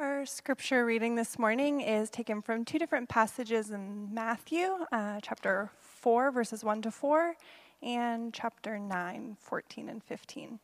Our 0.00 0.26
scripture 0.26 0.84
reading 0.84 1.14
this 1.14 1.38
morning 1.38 1.80
is 1.80 2.10
taken 2.10 2.42
from 2.42 2.64
two 2.64 2.80
different 2.80 3.08
passages 3.08 3.70
in 3.70 4.12
Matthew, 4.12 4.66
uh, 4.90 5.20
chapter 5.22 5.70
4, 5.78 6.32
verses 6.32 6.64
1 6.64 6.82
to 6.82 6.90
4, 6.90 7.36
and 7.80 8.34
chapter 8.34 8.76
9, 8.76 9.36
14 9.38 9.88
and 9.88 10.02
15. 10.02 10.58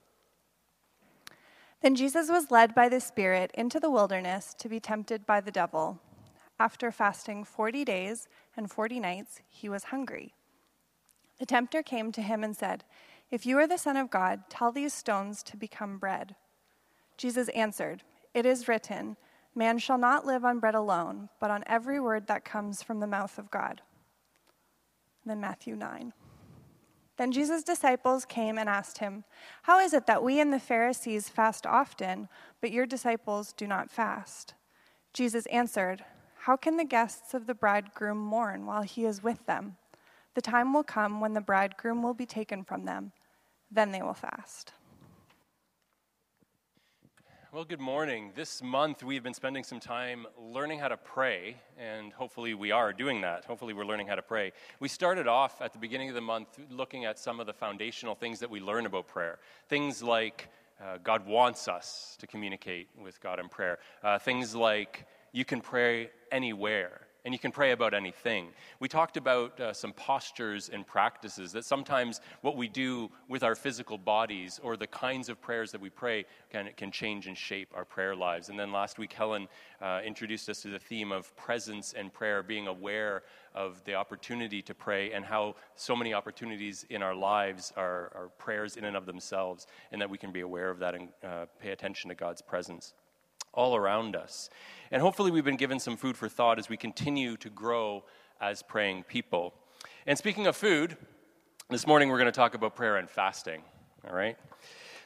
Then 1.81 1.95
Jesus 1.95 2.29
was 2.29 2.51
led 2.51 2.75
by 2.75 2.89
the 2.89 2.99
Spirit 2.99 3.53
into 3.55 3.79
the 3.79 3.89
wilderness 3.89 4.53
to 4.59 4.69
be 4.69 4.81
tempted 4.81 5.25
by 5.27 5.41
the 5.41 5.53
devil. 5.53 6.01
After 6.59 6.91
fasting 6.91 7.45
40 7.45 7.85
days 7.85 8.27
and 8.57 8.69
40 8.69 8.99
nights, 8.99 9.43
he 9.49 9.69
was 9.69 9.85
hungry. 9.85 10.35
The 11.39 11.47
tempter 11.47 11.85
came 11.85 12.11
to 12.13 12.23
him 12.23 12.43
and 12.43 12.57
said, 12.57 12.83
If 13.31 13.47
you 13.47 13.57
are 13.59 13.69
the 13.69 13.79
Son 13.79 13.97
of 13.97 14.11
God, 14.11 14.51
tell 14.51 14.73
these 14.73 14.93
stones 14.93 15.45
to 15.45 15.57
become 15.57 15.99
bread. 15.99 16.35
Jesus 17.17 17.49
answered, 17.51 18.03
It 18.35 18.47
is 18.47 18.69
written, 18.69 19.17
Man 19.55 19.79
shall 19.79 19.99
not 19.99 20.27
live 20.27 20.45
on 20.45 20.61
bread 20.61 20.75
alone, 20.75 21.29
but 21.41 21.51
on 21.51 21.65
every 21.67 21.99
word 22.01 22.27
that 22.29 22.45
comes 22.45 22.83
from 22.83 23.01
the 23.01 23.07
mouth 23.07 23.39
of 23.39 23.51
God. 23.51 23.83
And 25.23 25.31
then 25.31 25.41
Matthew 25.41 25.75
9. 25.77 26.13
Then 27.17 27.33
Jesus' 27.33 27.63
disciples 27.63 28.25
came 28.25 28.57
and 28.57 28.69
asked 28.69 28.99
him, 28.99 29.25
How 29.65 29.79
is 29.79 29.93
it 29.93 30.07
that 30.07 30.23
we 30.23 30.41
and 30.41 30.53
the 30.53 30.59
Pharisees 30.61 31.29
fast 31.29 31.67
often, 31.67 32.29
but 32.61 32.71
your 32.71 32.87
disciples 32.87 33.53
do 33.53 33.67
not 33.67 33.91
fast? 33.91 34.55
Jesus 35.13 35.45
answered, 35.47 36.05
How 36.39 36.57
can 36.57 36.77
the 36.77 36.85
guests 36.85 37.35
of 37.35 37.47
the 37.47 37.55
bridegroom 37.55 38.17
mourn 38.17 38.65
while 38.65 38.83
he 38.83 39.05
is 39.05 39.23
with 39.23 39.45
them? 39.45 39.77
The 40.35 40.41
time 40.41 40.73
will 40.73 40.85
come 40.85 41.21
when 41.21 41.35
the 41.35 41.41
bridegroom 41.41 42.03
will 42.03 42.15
be 42.15 42.25
taken 42.25 42.65
from 42.65 42.85
them. 42.85 43.13
Then 43.71 43.91
they 43.91 44.01
will 44.01 44.15
fast. 44.15 44.73
Well, 47.53 47.65
good 47.65 47.81
morning. 47.81 48.31
This 48.37 48.63
month 48.63 49.03
we've 49.03 49.25
been 49.25 49.35
spending 49.35 49.65
some 49.65 49.81
time 49.81 50.25
learning 50.39 50.79
how 50.79 50.87
to 50.87 50.97
pray, 50.97 51.57
and 51.77 52.13
hopefully 52.13 52.55
we 52.55 52.71
are 52.71 52.93
doing 52.93 53.23
that. 53.23 53.45
Hopefully 53.45 53.75
we're 53.75 53.85
learning 53.85 54.07
how 54.07 54.15
to 54.15 54.23
pray. 54.23 54.53
We 54.79 54.87
started 54.87 55.27
off 55.27 55.61
at 55.61 55.73
the 55.73 55.81
beginning 55.81 56.09
of 56.09 56.15
the 56.15 56.21
month 56.21 56.61
looking 56.71 57.07
at 57.07 57.19
some 57.19 57.41
of 57.41 57.47
the 57.49 57.53
foundational 57.53 58.15
things 58.15 58.39
that 58.39 58.49
we 58.49 58.61
learn 58.61 58.87
about 58.87 59.09
prayer. 59.09 59.41
Things 59.69 60.01
like 60.01 60.49
uh, 60.81 60.99
God 61.03 61.27
wants 61.27 61.67
us 61.67 62.17
to 62.21 62.29
communicate 62.29 62.89
with 62.97 63.21
God 63.21 63.41
in 63.41 63.49
prayer, 63.49 63.81
uh, 64.05 64.21
things 64.21 64.55
like 64.55 65.09
you 65.33 65.45
can 65.45 65.61
pray 65.61 66.11
anywhere 66.31 67.01
and 67.25 67.35
you 67.35 67.39
can 67.39 67.53
pray 67.53 67.73
about 67.73 67.95
anything. 67.95 68.49
We 68.79 68.89
talked 68.89 69.17
about 69.17 69.59
uh, 69.61 69.73
some 69.73 69.93
postures 69.93 70.69
and 70.69 70.87
practices 70.87 71.53
that 71.53 71.65
sometimes 71.65 72.21
what 72.43 72.57
we 72.57 72.69
do 72.69 73.11
with 73.29 73.43
our 73.43 73.55
physical 73.55 73.99
bodies 73.99 74.61
or 74.63 74.77
the 74.77 74.87
kinds 74.87 75.29
of 75.29 75.41
prayers 75.41 75.73
that 75.73 75.81
we 75.81 75.91
pray 75.91 76.25
can, 76.51 76.71
can 76.77 76.91
change 76.91 77.27
and 77.27 77.37
shape 77.37 77.69
our 77.75 77.85
prayer 77.85 78.15
lives. 78.15 78.49
And 78.49 78.59
then 78.59 78.73
last 78.73 78.99
week, 78.99 79.13
Helen 79.13 79.49
uh, 79.81 80.01
introduced 80.05 80.49
us 80.49 80.63
to 80.63 80.69
the 80.69 80.79
theme 80.79 81.13
of 81.13 81.35
presence 81.37 81.93
and 81.93 82.13
prayer, 82.13 82.43
being 82.43 82.67
aware 82.67 83.23
of 83.55 83.83
the 83.85 83.95
opportunity 83.95 84.63
to 84.63 84.75
pray 84.75 85.13
and 85.13 85.25
how 85.25 85.57
so 85.75 85.97
many 85.97 86.15
opportunities 86.15 86.87
in 86.91 87.03
our 87.03 87.15
lives 87.15 87.73
are, 87.77 88.13
are 88.15 88.31
prayers 88.39 88.77
in 88.77 88.85
and 88.85 88.97
of 88.97 89.07
themselves, 89.07 89.67
and 89.93 90.01
that 90.01 90.09
we 90.09 90.19
can 90.19 90.33
be 90.33 90.41
aware 90.41 90.71
of 90.71 90.79
that 90.79 90.95
and 90.95 91.09
uh, 91.25 91.47
pay 91.61 91.71
attention 91.71 92.09
to 92.09 92.15
God's 92.15 92.43
presence 92.43 92.95
all 93.53 93.77
around 93.77 94.17
us. 94.17 94.51
And 94.91 95.01
hopefully, 95.03 95.31
we've 95.31 95.45
been 95.45 95.57
given 95.57 95.79
some 95.79 95.97
food 95.97 96.17
for 96.17 96.29
thought 96.29 96.59
as 96.59 96.69
we 96.69 96.77
continue 96.77 97.37
to 97.39 97.51
grow 97.51 98.05
as 98.41 98.63
praying 98.63 99.05
people. 99.05 99.55
And 100.07 100.17
speaking 100.17 100.47
of 100.47 100.57
food, 100.57 100.97
this 101.69 101.87
morning 101.87 102.09
we're 102.09 102.19
going 102.19 102.27
to 102.27 102.33
talk 102.33 102.55
about 102.55 102.75
prayer 102.75 102.97
and 102.97 103.09
fasting, 103.09 103.63
all 104.09 104.15
right? 104.15 104.37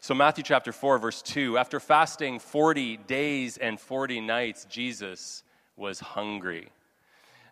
So, 0.01 0.15
Matthew 0.15 0.45
chapter 0.45 0.73
4, 0.73 0.99
verse 0.99 1.23
2 1.23 1.59
after 1.59 1.81
fasting 1.81 2.39
40 2.39 2.99
days 2.99 3.57
and 3.57 3.81
40 3.81 4.21
nights, 4.21 4.67
Jesus 4.67 5.43
was 5.77 6.01
hungry. 6.01 6.69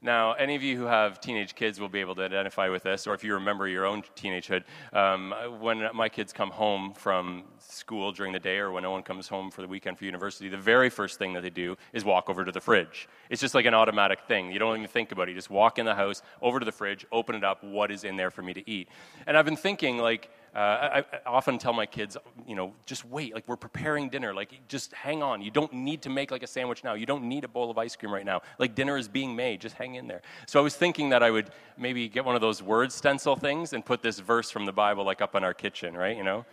Now, 0.04 0.32
any 0.32 0.56
of 0.56 0.64
you 0.64 0.76
who 0.76 0.86
have 0.86 1.20
teenage 1.20 1.54
kids 1.54 1.78
will 1.78 1.88
be 1.88 2.00
able 2.00 2.16
to 2.16 2.24
identify 2.24 2.68
with 2.68 2.82
this, 2.82 3.06
or 3.06 3.14
if 3.14 3.22
you 3.22 3.34
remember 3.34 3.68
your 3.68 3.86
own 3.86 4.02
teenagehood. 4.16 4.64
Um, 4.92 5.32
when 5.60 5.88
my 5.94 6.08
kids 6.08 6.32
come 6.32 6.50
home 6.50 6.92
from 6.92 7.44
school 7.60 8.10
during 8.10 8.32
the 8.32 8.40
day, 8.40 8.58
or 8.58 8.72
when 8.72 8.82
no 8.82 8.90
one 8.90 9.04
comes 9.04 9.28
home 9.28 9.52
for 9.52 9.62
the 9.62 9.68
weekend 9.68 9.98
for 9.98 10.04
university, 10.04 10.48
the 10.48 10.56
very 10.56 10.90
first 10.90 11.20
thing 11.20 11.34
that 11.34 11.42
they 11.42 11.50
do 11.50 11.76
is 11.92 12.04
walk 12.04 12.28
over 12.28 12.44
to 12.44 12.50
the 12.50 12.60
fridge. 12.60 13.08
It's 13.30 13.40
just 13.40 13.54
like 13.54 13.64
an 13.64 13.74
automatic 13.74 14.22
thing. 14.26 14.50
You 14.50 14.58
don't 14.58 14.76
even 14.76 14.88
think 14.88 15.12
about 15.12 15.28
it. 15.28 15.32
You 15.32 15.36
just 15.36 15.50
walk 15.50 15.78
in 15.78 15.86
the 15.86 15.94
house, 15.94 16.20
over 16.40 16.58
to 16.58 16.64
the 16.64 16.72
fridge, 16.72 17.06
open 17.12 17.36
it 17.36 17.44
up. 17.44 17.62
What 17.62 17.92
is 17.92 18.02
in 18.02 18.16
there 18.16 18.32
for 18.32 18.42
me 18.42 18.54
to 18.54 18.68
eat? 18.68 18.88
And 19.28 19.36
I've 19.36 19.44
been 19.44 19.56
thinking, 19.56 19.98
like, 19.98 20.30
uh, 20.54 20.58
I, 20.58 20.98
I, 20.98 21.04
often 21.24 21.56
tell 21.56 21.72
my 21.72 21.86
kids, 21.86 22.18
you 22.46 22.54
know, 22.54 22.74
just 22.84 23.06
wait. 23.06 23.34
Like, 23.34 23.48
we're 23.48 23.56
preparing 23.56 24.10
dinner. 24.10 24.34
Like, 24.34 24.52
just 24.68 24.92
hang 24.92 25.22
on. 25.22 25.40
You 25.40 25.50
don't 25.50 25.72
need 25.72 26.02
to 26.02 26.10
make 26.10 26.30
like 26.30 26.42
a 26.42 26.46
sandwich 26.46 26.84
now. 26.84 26.92
You 26.92 27.06
don't 27.06 27.24
need 27.24 27.44
a 27.44 27.48
bowl 27.48 27.70
of 27.70 27.78
ice 27.78 27.96
cream 27.96 28.12
right 28.12 28.26
now. 28.26 28.42
Like, 28.58 28.74
dinner 28.74 28.98
is 28.98 29.08
being 29.08 29.34
made. 29.34 29.62
Just 29.62 29.76
hang 29.76 29.94
in 29.94 30.06
there. 30.08 30.20
So 30.46 30.60
I 30.60 30.62
was 30.62 30.76
thinking 30.76 31.08
that 31.08 31.22
I 31.22 31.30
would 31.30 31.50
maybe 31.78 32.06
get 32.06 32.26
one 32.26 32.34
of 32.34 32.42
those 32.42 32.62
word 32.62 32.92
stencil 32.92 33.34
things 33.34 33.72
and 33.72 33.82
put 33.82 34.02
this 34.02 34.18
verse 34.18 34.50
from 34.50 34.66
the 34.66 34.72
Bible 34.72 35.04
like 35.04 35.22
up 35.22 35.34
in 35.34 35.42
our 35.42 35.54
kitchen, 35.54 35.96
right? 35.96 36.16
You 36.16 36.24
know? 36.24 36.44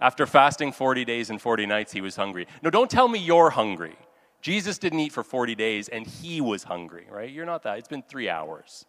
After 0.00 0.24
fasting 0.24 0.70
40 0.70 1.04
days 1.04 1.30
and 1.30 1.42
40 1.42 1.66
nights, 1.66 1.92
he 1.92 2.00
was 2.00 2.14
hungry. 2.14 2.46
No, 2.62 2.70
don't 2.70 2.90
tell 2.90 3.08
me 3.08 3.18
you're 3.18 3.50
hungry. 3.50 3.96
Jesus 4.40 4.78
didn't 4.78 5.00
eat 5.00 5.12
for 5.12 5.24
40 5.24 5.56
days 5.56 5.88
and 5.88 6.06
he 6.06 6.40
was 6.40 6.62
hungry, 6.62 7.06
right? 7.10 7.28
You're 7.28 7.46
not 7.46 7.64
that. 7.64 7.78
It's 7.78 7.88
been 7.88 8.02
three 8.02 8.28
hours. 8.28 8.86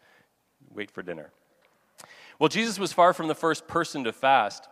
Wait 0.71 0.91
for 0.91 1.01
dinner. 1.01 1.31
Well, 2.39 2.47
Jesus 2.47 2.79
was 2.79 2.93
far 2.93 3.11
from 3.13 3.27
the 3.27 3.35
first 3.35 3.67
person 3.67 4.05
to 4.05 4.13
fast. 4.13 4.69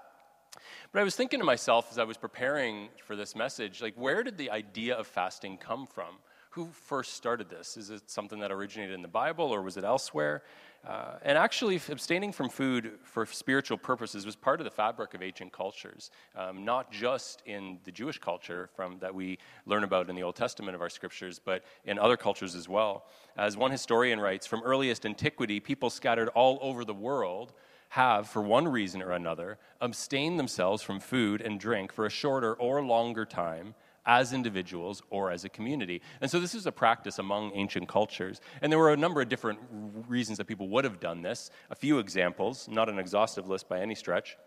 But 0.94 1.02
I 1.02 1.04
was 1.04 1.18
thinking 1.18 1.40
to 1.40 1.46
myself 1.46 1.90
as 1.92 2.00
I 2.00 2.06
was 2.06 2.16
preparing 2.16 2.88
for 3.04 3.18
this 3.18 3.36
message, 3.36 3.82
like, 3.82 3.94
where 3.96 4.24
did 4.24 4.38
the 4.38 4.52
idea 4.52 4.96
of 4.96 5.06
fasting 5.06 5.58
come 5.58 5.86
from? 5.86 6.16
Who 6.52 6.70
first 6.72 7.16
started 7.16 7.50
this? 7.50 7.76
Is 7.76 7.90
it 7.90 8.10
something 8.10 8.40
that 8.40 8.54
originated 8.54 8.96
in 8.96 9.02
the 9.02 9.10
Bible 9.10 9.54
or 9.54 9.62
was 9.62 9.76
it 9.76 9.84
elsewhere? 9.84 10.44
Uh, 10.88 11.18
and 11.24 11.38
actually, 11.38 11.76
abstaining 11.90 12.32
from 12.32 12.48
food 12.48 12.94
for 13.04 13.26
spiritual 13.26 13.78
purposes 13.78 14.26
was 14.26 14.38
part 14.38 14.62
of 14.62 14.64
the 14.64 14.72
fabric 14.72 15.14
of 15.14 15.22
ancient 15.22 15.52
cultures, 15.52 16.12
um, 16.34 16.64
not 16.64 16.90
just 16.90 17.44
in 17.46 17.78
the 17.84 17.92
Jewish 17.92 18.18
culture 18.20 18.70
from, 18.74 18.98
that 19.00 19.14
we 19.14 19.38
learn 19.66 19.84
about 19.84 20.10
in 20.10 20.16
the 20.16 20.24
Old 20.24 20.38
Testament 20.38 20.76
of 20.76 20.82
our 20.82 20.90
scriptures, 20.90 21.42
but 21.44 21.66
in 21.84 22.00
other 22.00 22.16
cultures 22.16 22.56
as 22.56 22.70
well. 22.70 23.06
As 23.36 23.58
one 23.58 23.70
historian 23.70 24.18
writes, 24.18 24.48
from 24.48 24.62
earliest 24.64 25.06
antiquity, 25.06 25.60
people 25.60 25.90
scattered 25.90 26.30
all 26.30 26.58
over 26.62 26.86
the 26.86 26.94
world 26.94 27.52
have, 27.90 28.30
for 28.30 28.42
one 28.42 28.66
reason 28.66 29.02
or 29.02 29.12
another, 29.12 29.58
abstained 29.82 30.40
themselves 30.40 30.82
from 30.82 31.02
food 31.02 31.42
and 31.42 31.60
drink 31.60 31.92
for 31.92 32.06
a 32.06 32.10
shorter 32.10 32.54
or 32.54 32.82
longer 32.82 33.26
time 33.26 33.76
as 34.08 34.34
individuals 34.34 35.04
or 35.12 35.30
as 35.30 35.44
a 35.44 35.50
community. 35.50 36.02
And 36.22 36.32
so 36.32 36.40
this 36.40 36.56
is 36.56 36.66
a 36.66 36.72
practice 36.72 37.20
among 37.20 37.52
ancient 37.54 37.88
cultures. 37.88 38.42
And 38.62 38.72
there 38.72 38.80
were 38.80 38.94
a 38.94 38.98
number 38.98 39.22
of 39.22 39.30
different 39.30 39.60
reasons 40.08 40.40
that 40.40 40.46
people 40.46 40.70
would 40.70 40.86
have 40.86 41.00
done 41.00 41.22
this. 41.22 41.52
A 41.70 41.76
few 41.76 42.00
examples, 42.00 42.68
not 42.68 42.90
an 42.90 42.98
exhaustive 42.98 43.48
list 43.48 43.70
by 43.70 43.82
any 43.82 43.94
stretch. 43.94 44.38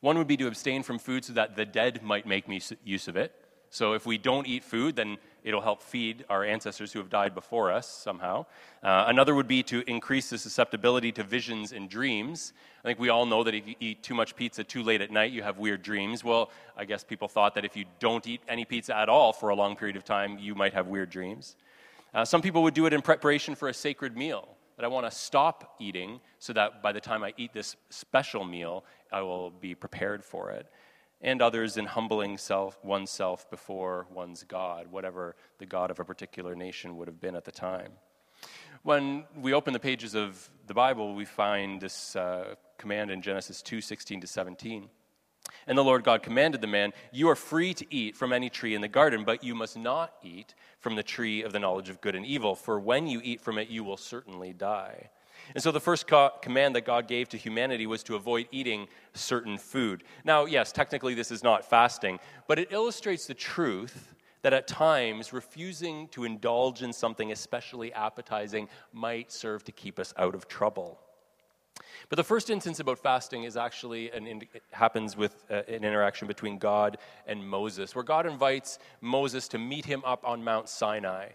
One 0.00 0.18
would 0.18 0.26
be 0.26 0.36
to 0.36 0.46
abstain 0.46 0.82
from 0.82 0.98
food 0.98 1.24
so 1.24 1.32
that 1.32 1.56
the 1.56 1.64
dead 1.64 2.02
might 2.02 2.26
make 2.26 2.44
use 2.84 3.08
of 3.08 3.16
it. 3.16 3.43
So 3.74 3.94
if 3.94 4.06
we 4.06 4.18
don't 4.18 4.46
eat 4.46 4.62
food, 4.62 4.94
then 4.94 5.18
it'll 5.42 5.60
help 5.60 5.82
feed 5.82 6.24
our 6.30 6.44
ancestors 6.44 6.92
who 6.92 7.00
have 7.00 7.10
died 7.10 7.34
before 7.34 7.72
us 7.72 7.88
somehow. 7.88 8.46
Uh, 8.84 9.06
another 9.08 9.34
would 9.34 9.48
be 9.48 9.64
to 9.64 9.82
increase 9.90 10.30
the 10.30 10.38
susceptibility 10.38 11.10
to 11.10 11.24
visions 11.24 11.72
and 11.72 11.90
dreams. 11.90 12.52
I 12.84 12.86
think 12.86 13.00
we 13.00 13.08
all 13.08 13.26
know 13.26 13.42
that 13.42 13.52
if 13.52 13.66
you 13.66 13.74
eat 13.80 14.04
too 14.04 14.14
much 14.14 14.36
pizza 14.36 14.62
too 14.62 14.84
late 14.84 15.00
at 15.00 15.10
night, 15.10 15.32
you 15.32 15.42
have 15.42 15.58
weird 15.58 15.82
dreams. 15.82 16.22
Well, 16.22 16.52
I 16.76 16.84
guess 16.84 17.02
people 17.02 17.26
thought 17.26 17.56
that 17.56 17.64
if 17.64 17.76
you 17.76 17.84
don't 17.98 18.24
eat 18.28 18.42
any 18.46 18.64
pizza 18.64 18.96
at 18.96 19.08
all 19.08 19.32
for 19.32 19.48
a 19.48 19.56
long 19.56 19.74
period 19.74 19.96
of 19.96 20.04
time, 20.04 20.38
you 20.38 20.54
might 20.54 20.72
have 20.72 20.86
weird 20.86 21.10
dreams. 21.10 21.56
Uh, 22.14 22.24
some 22.24 22.42
people 22.42 22.62
would 22.62 22.74
do 22.74 22.86
it 22.86 22.92
in 22.92 23.02
preparation 23.02 23.56
for 23.56 23.68
a 23.68 23.74
sacred 23.74 24.16
meal. 24.16 24.46
That 24.76 24.84
I 24.84 24.88
want 24.88 25.06
to 25.06 25.10
stop 25.10 25.74
eating 25.80 26.20
so 26.38 26.52
that 26.52 26.80
by 26.80 26.92
the 26.92 27.00
time 27.00 27.24
I 27.24 27.34
eat 27.36 27.52
this 27.52 27.74
special 27.90 28.44
meal, 28.44 28.84
I 29.12 29.22
will 29.22 29.50
be 29.50 29.74
prepared 29.74 30.24
for 30.24 30.52
it 30.52 30.68
and 31.24 31.40
others 31.40 31.78
in 31.78 31.86
humbling 31.86 32.36
self, 32.36 32.78
oneself 32.84 33.50
before 33.50 34.06
one's 34.12 34.44
God, 34.44 34.88
whatever 34.88 35.34
the 35.58 35.66
God 35.66 35.90
of 35.90 35.98
a 35.98 36.04
particular 36.04 36.54
nation 36.54 36.98
would 36.98 37.08
have 37.08 37.20
been 37.20 37.34
at 37.34 37.46
the 37.46 37.50
time. 37.50 37.92
When 38.82 39.24
we 39.34 39.54
open 39.54 39.72
the 39.72 39.80
pages 39.80 40.14
of 40.14 40.50
the 40.66 40.74
Bible, 40.74 41.14
we 41.14 41.24
find 41.24 41.80
this 41.80 42.14
uh, 42.14 42.56
command 42.76 43.10
in 43.10 43.22
Genesis 43.22 43.62
2 43.62 43.80
16 43.80 44.20
to 44.20 44.26
17. 44.26 44.90
And 45.66 45.78
the 45.78 45.84
Lord 45.84 46.04
God 46.04 46.22
commanded 46.22 46.60
the 46.60 46.66
man, 46.66 46.92
You 47.10 47.30
are 47.30 47.36
free 47.36 47.72
to 47.74 47.86
eat 47.94 48.16
from 48.16 48.32
any 48.32 48.50
tree 48.50 48.74
in 48.74 48.82
the 48.82 48.88
garden, 48.88 49.24
but 49.24 49.42
you 49.42 49.54
must 49.54 49.78
not 49.78 50.12
eat 50.22 50.54
from 50.78 50.94
the 50.94 51.02
tree 51.02 51.42
of 51.42 51.52
the 51.52 51.58
knowledge 51.58 51.88
of 51.88 52.02
good 52.02 52.14
and 52.14 52.26
evil, 52.26 52.54
for 52.54 52.78
when 52.78 53.06
you 53.06 53.22
eat 53.24 53.40
from 53.40 53.56
it, 53.56 53.68
you 53.68 53.82
will 53.82 53.96
certainly 53.96 54.52
die. 54.52 55.08
And 55.54 55.62
so 55.62 55.70
the 55.70 55.80
first 55.80 56.06
co- 56.06 56.32
command 56.40 56.74
that 56.76 56.84
God 56.84 57.08
gave 57.08 57.28
to 57.30 57.36
humanity 57.36 57.86
was 57.86 58.02
to 58.04 58.16
avoid 58.16 58.48
eating 58.50 58.88
certain 59.12 59.58
food. 59.58 60.04
Now, 60.24 60.46
yes, 60.46 60.72
technically 60.72 61.14
this 61.14 61.30
is 61.30 61.42
not 61.42 61.68
fasting, 61.68 62.18
but 62.48 62.58
it 62.58 62.72
illustrates 62.72 63.26
the 63.26 63.34
truth 63.34 64.14
that 64.42 64.52
at 64.52 64.68
times 64.68 65.32
refusing 65.32 66.06
to 66.08 66.24
indulge 66.24 66.82
in 66.82 66.92
something 66.92 67.32
especially 67.32 67.92
appetizing 67.94 68.68
might 68.92 69.32
serve 69.32 69.64
to 69.64 69.72
keep 69.72 69.98
us 69.98 70.12
out 70.18 70.34
of 70.34 70.46
trouble. 70.48 71.00
But 72.08 72.16
the 72.16 72.24
first 72.24 72.50
instance 72.50 72.78
about 72.78 72.98
fasting 72.98 73.44
is 73.44 73.56
actually 73.56 74.10
an, 74.10 74.42
happens 74.70 75.16
with 75.16 75.44
uh, 75.50 75.62
an 75.66 75.82
interaction 75.84 76.28
between 76.28 76.58
God 76.58 76.98
and 77.26 77.46
Moses, 77.46 77.94
where 77.94 78.04
God 78.04 78.26
invites 78.26 78.78
Moses 79.00 79.48
to 79.48 79.58
meet 79.58 79.84
him 79.84 80.02
up 80.04 80.22
on 80.24 80.44
Mount 80.44 80.68
Sinai. 80.68 81.28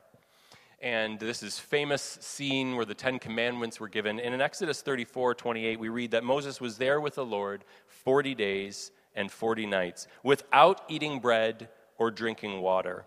And 0.82 1.20
this 1.20 1.44
is 1.44 1.60
famous 1.60 2.18
scene 2.22 2.76
where 2.76 2.86
the 2.86 2.94
Ten 2.94 3.20
Commandments 3.20 3.80
were 3.80 3.90
given. 3.90 4.20
And 4.20 4.34
in 4.34 4.40
Exodus 4.40 4.82
34 4.82 5.36
28, 5.36 5.80
we 5.80 5.90
read 5.90 6.12
that 6.12 6.24
Moses 6.24 6.62
was 6.62 6.78
there 6.78 7.02
with 7.02 7.16
the 7.16 7.26
Lord 7.26 7.66
40 7.88 8.34
days 8.36 8.92
and 9.14 9.30
40 9.30 9.66
nights 9.66 10.08
without 10.24 10.82
eating 10.88 11.20
bread 11.20 11.68
or 11.98 12.12
drinking 12.12 12.62
water. 12.62 13.06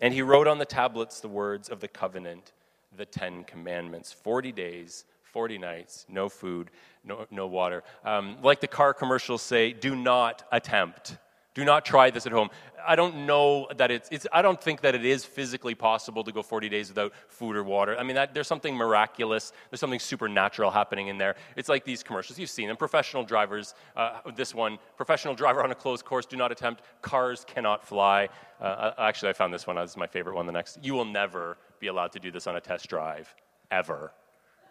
And 0.00 0.14
he 0.14 0.22
wrote 0.22 0.46
on 0.46 0.58
the 0.58 0.64
tablets 0.64 1.20
the 1.20 1.28
words 1.28 1.68
of 1.68 1.80
the 1.80 1.88
covenant, 1.88 2.52
the 2.96 3.06
Ten 3.06 3.42
Commandments 3.44 4.12
40 4.12 4.52
days, 4.52 5.04
40 5.22 5.58
nights, 5.58 6.06
no 6.08 6.28
food, 6.28 6.70
no, 7.02 7.26
no 7.30 7.46
water. 7.46 7.82
Um, 8.04 8.36
like 8.42 8.60
the 8.60 8.68
car 8.68 8.94
commercials 8.94 9.42
say, 9.42 9.72
do 9.72 9.96
not 9.96 10.44
attempt. 10.52 11.16
Do 11.56 11.64
not 11.64 11.86
try 11.86 12.10
this 12.10 12.26
at 12.26 12.32
home. 12.32 12.50
I 12.86 12.96
don't 12.96 13.24
know 13.24 13.66
that 13.78 13.90
it's, 13.90 14.10
it's, 14.12 14.26
I 14.30 14.42
don't 14.42 14.62
think 14.62 14.82
that 14.82 14.94
it 14.94 15.06
is 15.06 15.24
physically 15.24 15.74
possible 15.74 16.22
to 16.22 16.30
go 16.30 16.42
40 16.42 16.68
days 16.68 16.90
without 16.90 17.14
food 17.28 17.56
or 17.56 17.64
water. 17.64 17.98
I 17.98 18.02
mean, 18.02 18.14
that, 18.16 18.34
there's 18.34 18.46
something 18.46 18.74
miraculous, 18.76 19.54
there's 19.70 19.80
something 19.80 19.98
supernatural 19.98 20.70
happening 20.70 21.08
in 21.08 21.16
there. 21.16 21.34
It's 21.56 21.70
like 21.70 21.82
these 21.82 22.02
commercials. 22.02 22.38
You've 22.38 22.50
seen 22.50 22.68
them. 22.68 22.76
Professional 22.76 23.24
drivers, 23.24 23.74
uh, 23.96 24.18
this 24.36 24.54
one, 24.54 24.78
professional 24.98 25.34
driver 25.34 25.64
on 25.64 25.70
a 25.70 25.74
closed 25.74 26.04
course, 26.04 26.26
do 26.26 26.36
not 26.36 26.52
attempt. 26.52 26.82
Cars 27.00 27.46
cannot 27.48 27.82
fly. 27.82 28.28
Uh, 28.60 28.92
actually, 28.98 29.30
I 29.30 29.32
found 29.32 29.54
this 29.54 29.66
one 29.66 29.78
as 29.78 29.96
my 29.96 30.06
favorite 30.06 30.36
one 30.36 30.44
the 30.44 30.52
next. 30.52 30.84
You 30.84 30.92
will 30.92 31.06
never 31.06 31.56
be 31.80 31.86
allowed 31.86 32.12
to 32.12 32.20
do 32.20 32.30
this 32.30 32.46
on 32.46 32.56
a 32.56 32.60
test 32.60 32.86
drive, 32.90 33.34
ever. 33.70 34.12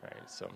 Right, 0.04 0.30
so. 0.30 0.52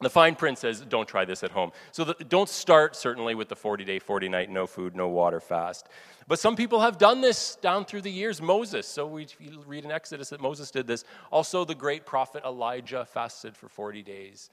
The 0.00 0.08
fine 0.08 0.34
print 0.34 0.56
says, 0.56 0.80
don't 0.80 1.06
try 1.06 1.26
this 1.26 1.44
at 1.44 1.50
home. 1.50 1.72
So 1.92 2.04
the, 2.04 2.14
don't 2.24 2.48
start, 2.48 2.96
certainly, 2.96 3.34
with 3.34 3.50
the 3.50 3.56
40 3.56 3.84
day, 3.84 3.98
40 3.98 4.30
night, 4.30 4.48
no 4.48 4.66
food, 4.66 4.96
no 4.96 5.08
water 5.08 5.40
fast. 5.40 5.88
But 6.26 6.38
some 6.38 6.56
people 6.56 6.80
have 6.80 6.96
done 6.96 7.20
this 7.20 7.56
down 7.56 7.84
through 7.84 8.02
the 8.02 8.10
years. 8.10 8.40
Moses, 8.40 8.86
so 8.86 9.06
we 9.06 9.26
read 9.66 9.84
in 9.84 9.90
Exodus 9.90 10.30
that 10.30 10.40
Moses 10.40 10.70
did 10.70 10.86
this. 10.86 11.04
Also, 11.30 11.66
the 11.66 11.74
great 11.74 12.06
prophet 12.06 12.44
Elijah 12.46 13.04
fasted 13.04 13.54
for 13.54 13.68
40 13.68 14.02
days. 14.02 14.48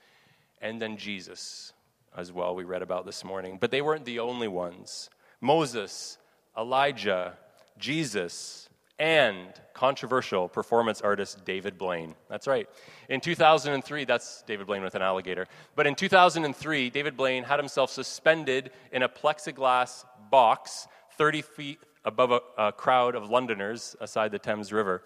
And 0.61 0.81
then 0.81 0.97
Jesus, 0.97 1.71
as 2.15 2.33
well, 2.33 2.53
we 2.53 2.65
read 2.65 2.81
about 2.81 3.05
this 3.05 3.23
morning. 3.23 3.57
But 3.57 3.71
they 3.71 3.81
weren't 3.81 4.03
the 4.03 4.19
only 4.19 4.49
ones. 4.49 5.09
Moses, 5.39 6.17
Elijah, 6.57 7.37
Jesus, 7.77 8.66
and 8.99 9.53
controversial 9.73 10.49
performance 10.49 11.01
artist 11.01 11.45
David 11.45 11.77
Blaine. 11.77 12.15
That's 12.29 12.47
right. 12.47 12.67
In 13.09 13.21
2003, 13.21 14.05
that's 14.05 14.43
David 14.47 14.65
Blaine 14.65 14.81
with 14.81 14.95
an 14.95 15.01
alligator. 15.01 15.47
But 15.75 15.85
in 15.85 15.93
2003, 15.93 16.89
David 16.89 17.15
Blaine 17.15 17.43
had 17.43 17.59
himself 17.59 17.91
suspended 17.91 18.71
in 18.91 19.03
a 19.03 19.09
plexiglass 19.09 20.03
box 20.31 20.87
30 21.17 21.41
feet 21.43 21.79
above 22.05 22.31
a, 22.31 22.41
a 22.57 22.71
crowd 22.71 23.13
of 23.15 23.29
Londoners 23.29 23.95
aside 23.99 24.31
the 24.31 24.39
Thames 24.39 24.73
River. 24.73 25.03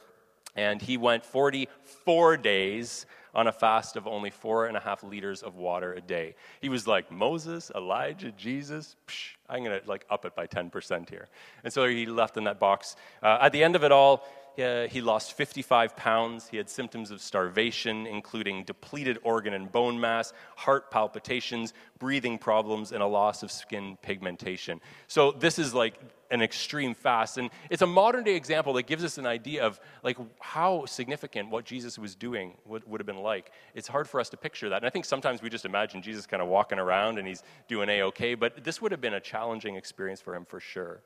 And 0.56 0.82
he 0.82 0.98
went 0.98 1.26
44 1.26 2.38
days 2.38 3.06
on 3.34 3.48
a 3.48 3.52
fast 3.52 3.96
of 3.96 4.08
only 4.08 4.30
four 4.30 4.66
and 4.66 4.76
a 4.76 4.80
half 4.80 5.04
liters 5.04 5.42
of 5.42 5.56
water 5.56 5.94
a 5.94 6.02
day. 6.02 6.36
He 6.62 6.70
was 6.70 6.88
like, 6.88 7.12
Moses, 7.12 7.72
Elijah, 7.76 8.32
Jesus, 8.32 8.96
psh, 9.08 9.36
I'm 9.50 9.64
going 9.64 9.80
to 9.80 9.88
like 9.88 10.06
up 10.10 10.26
it 10.26 10.36
by 10.36 10.48
10% 10.48 11.10
here. 11.10 11.28
And 11.64 11.72
so 11.72 11.88
he 11.88 12.06
left 12.06 12.38
in 12.38 12.44
that 12.46 12.60
box. 12.60 12.96
Uh, 13.22 13.38
at 13.42 13.52
the 13.52 13.64
end 13.64 13.76
of 13.76 13.84
it 13.84 13.92
all, 13.92 14.26
uh, 14.64 14.88
he 14.88 15.02
lost 15.02 15.34
55 15.34 15.96
pounds. 15.96 16.48
He 16.48 16.58
had 16.58 16.70
symptoms 16.70 17.12
of 17.12 17.22
starvation, 17.22 18.06
including 18.08 18.64
depleted 18.64 19.18
organ 19.24 19.54
and 19.54 19.72
bone 19.72 20.00
mass, 20.00 20.34
heart 20.56 20.92
palpitations, 20.92 21.74
breathing 22.00 22.38
problems, 22.38 22.92
and 22.92 23.04
a 23.04 23.06
loss 23.08 23.44
of 23.44 23.52
skin 23.52 23.98
pigmentation. 24.02 24.82
So 25.08 25.32
this 25.32 25.60
is 25.60 25.74
like 25.74 26.00
an 26.32 26.42
extreme 26.42 26.94
fast, 26.94 27.38
and 27.38 27.50
it's 27.70 27.82
a 27.82 27.88
modern 27.88 28.24
day 28.24 28.36
example 28.36 28.74
that 28.74 28.84
gives 28.84 29.04
us 29.04 29.18
an 29.18 29.26
idea 29.26 29.66
of 29.66 29.80
like 30.02 30.18
how 30.40 30.86
significant 30.86 31.50
what 31.50 31.66
Jesus 31.66 32.00
was 32.00 32.16
doing 32.16 32.54
would, 32.66 32.88
would 32.88 33.02
have 33.02 33.06
been 33.06 33.18
like. 33.18 33.52
It's 33.76 33.88
hard 33.88 34.08
for 34.08 34.20
us 34.20 34.30
to 34.30 34.38
picture 34.38 34.70
that, 34.70 34.78
and 34.78 34.86
I 34.86 34.90
think 34.90 35.06
sometimes 35.06 35.42
we 35.42 35.50
just 35.50 35.66
imagine 35.66 36.02
Jesus 36.02 36.26
kind 36.26 36.42
of 36.42 36.48
walking 36.48 36.80
around 36.80 37.20
and 37.20 37.28
he's 37.28 37.44
doing 37.68 37.90
a 37.90 38.04
okay, 38.04 38.36
but 38.36 38.64
this 38.64 38.82
would 38.82 38.92
have 38.92 39.02
been 39.02 39.14
a 39.14 39.20
challenging 39.20 39.76
experience 39.76 40.22
for 40.22 40.34
him 40.34 40.46
for 40.46 40.60
sure. 40.60 41.02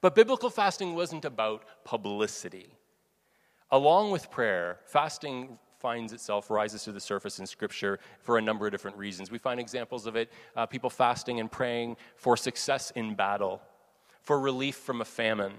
But 0.00 0.14
biblical 0.14 0.50
fasting 0.50 0.94
wasn't 0.94 1.24
about 1.24 1.64
publicity. 1.84 2.74
Along 3.70 4.10
with 4.10 4.30
prayer, 4.30 4.78
fasting 4.86 5.58
finds 5.78 6.12
itself, 6.12 6.50
rises 6.50 6.84
to 6.84 6.92
the 6.92 7.00
surface 7.00 7.38
in 7.38 7.46
Scripture 7.46 7.98
for 8.20 8.38
a 8.38 8.42
number 8.42 8.66
of 8.66 8.72
different 8.72 8.96
reasons. 8.96 9.30
We 9.30 9.38
find 9.38 9.60
examples 9.60 10.06
of 10.06 10.16
it 10.16 10.30
uh, 10.56 10.66
people 10.66 10.90
fasting 10.90 11.40
and 11.40 11.50
praying 11.50 11.96
for 12.16 12.36
success 12.36 12.90
in 12.92 13.14
battle, 13.14 13.62
for 14.20 14.40
relief 14.40 14.76
from 14.76 15.00
a 15.00 15.04
famine, 15.04 15.52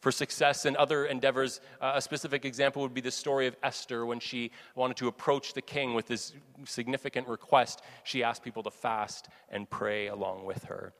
for 0.00 0.12
success 0.12 0.66
in 0.66 0.76
other 0.76 1.06
endeavors. 1.06 1.60
Uh, 1.80 1.92
a 1.94 2.02
specific 2.02 2.44
example 2.44 2.82
would 2.82 2.94
be 2.94 3.00
the 3.00 3.10
story 3.10 3.46
of 3.46 3.56
Esther 3.62 4.04
when 4.04 4.20
she 4.20 4.50
wanted 4.74 4.96
to 4.98 5.08
approach 5.08 5.54
the 5.54 5.62
king 5.62 5.94
with 5.94 6.06
this 6.06 6.32
significant 6.64 7.26
request. 7.26 7.82
She 8.04 8.22
asked 8.22 8.42
people 8.42 8.62
to 8.64 8.70
fast 8.70 9.28
and 9.48 9.68
pray 9.68 10.08
along 10.08 10.44
with 10.44 10.64
her 10.64 10.92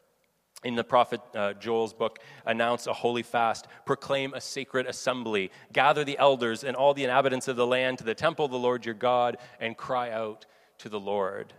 in 0.66 0.74
the 0.74 0.84
prophet 0.84 1.20
uh, 1.34 1.52
Joel's 1.54 1.94
book, 1.94 2.18
announce 2.44 2.86
a 2.86 2.92
holy 2.92 3.22
fast, 3.22 3.68
proclaim 3.84 4.34
a 4.34 4.40
sacred 4.40 4.86
assembly, 4.86 5.52
gather 5.72 6.04
the 6.04 6.18
elders 6.18 6.64
and 6.64 6.76
all 6.76 6.92
the 6.92 7.04
inhabitants 7.04 7.46
of 7.46 7.56
the 7.56 7.66
land 7.66 7.98
to 7.98 8.04
the 8.04 8.14
temple 8.14 8.44
of 8.44 8.50
the 8.50 8.58
Lord 8.58 8.84
your 8.84 8.94
God, 8.94 9.38
and 9.60 9.76
cry 9.76 10.10
out 10.10 10.44
to 10.78 10.88
the 10.88 11.00
Lord 11.00 11.54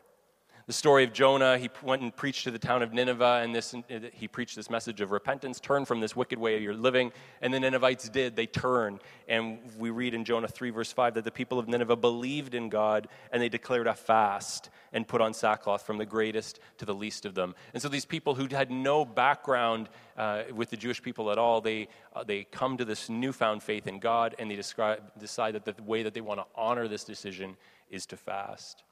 the 0.67 0.73
story 0.73 1.05
of 1.05 1.13
Jonah. 1.13 1.57
He 1.57 1.69
went 1.81 2.01
and 2.01 2.13
preached 2.13 2.43
to 2.43 2.51
the 2.51 2.59
town 2.59 2.83
of 2.83 2.91
Nineveh, 2.91 3.39
and 3.41 3.55
this, 3.55 3.73
he 4.11 4.27
preached 4.27 4.57
this 4.57 4.69
message 4.69 4.99
of 4.99 5.11
repentance 5.11 5.61
turn 5.61 5.85
from 5.85 6.01
this 6.01 6.13
wicked 6.13 6.37
way 6.37 6.61
you're 6.61 6.73
living. 6.73 7.13
And 7.41 7.53
the 7.53 7.59
Ninevites 7.59 8.09
did. 8.09 8.35
They 8.35 8.47
turn. 8.47 8.99
And 9.29 9.59
we 9.77 9.91
read 9.91 10.13
in 10.13 10.25
Jonah 10.25 10.49
3, 10.49 10.69
verse 10.71 10.91
5, 10.91 11.13
that 11.13 11.23
the 11.23 11.31
people 11.31 11.57
of 11.57 11.69
Nineveh 11.69 11.95
believed 11.95 12.53
in 12.53 12.67
God, 12.67 13.07
and 13.31 13.41
they 13.41 13.47
declared 13.47 13.87
a 13.87 13.93
fast 13.93 14.69
and 14.91 15.07
put 15.07 15.21
on 15.21 15.33
sackcloth 15.33 15.85
from 15.85 15.97
the 15.97 16.05
greatest 16.05 16.59
to 16.79 16.85
the 16.85 16.93
least 16.93 17.25
of 17.25 17.33
them. 17.33 17.55
And 17.73 17.81
so 17.81 17.87
these 17.87 18.05
people 18.05 18.35
who 18.35 18.47
had 18.53 18.69
no 18.69 19.05
background 19.05 19.87
uh, 20.17 20.43
with 20.53 20.69
the 20.69 20.77
Jewish 20.77 21.01
people 21.01 21.31
at 21.31 21.37
all, 21.37 21.61
they, 21.61 21.87
uh, 22.13 22.25
they 22.25 22.43
come 22.43 22.75
to 22.75 22.83
this 22.83 23.09
newfound 23.09 23.63
faith 23.63 23.87
in 23.87 23.99
God, 23.99 24.35
and 24.37 24.51
they 24.51 24.55
describe, 24.57 25.01
decide 25.17 25.53
that 25.53 25.63
the 25.63 25.81
way 25.83 26.03
that 26.03 26.13
they 26.13 26.21
want 26.21 26.41
to 26.41 26.45
honor 26.55 26.89
this 26.89 27.05
decision 27.05 27.55
is 27.89 28.05
to 28.07 28.17
fast. 28.17 28.83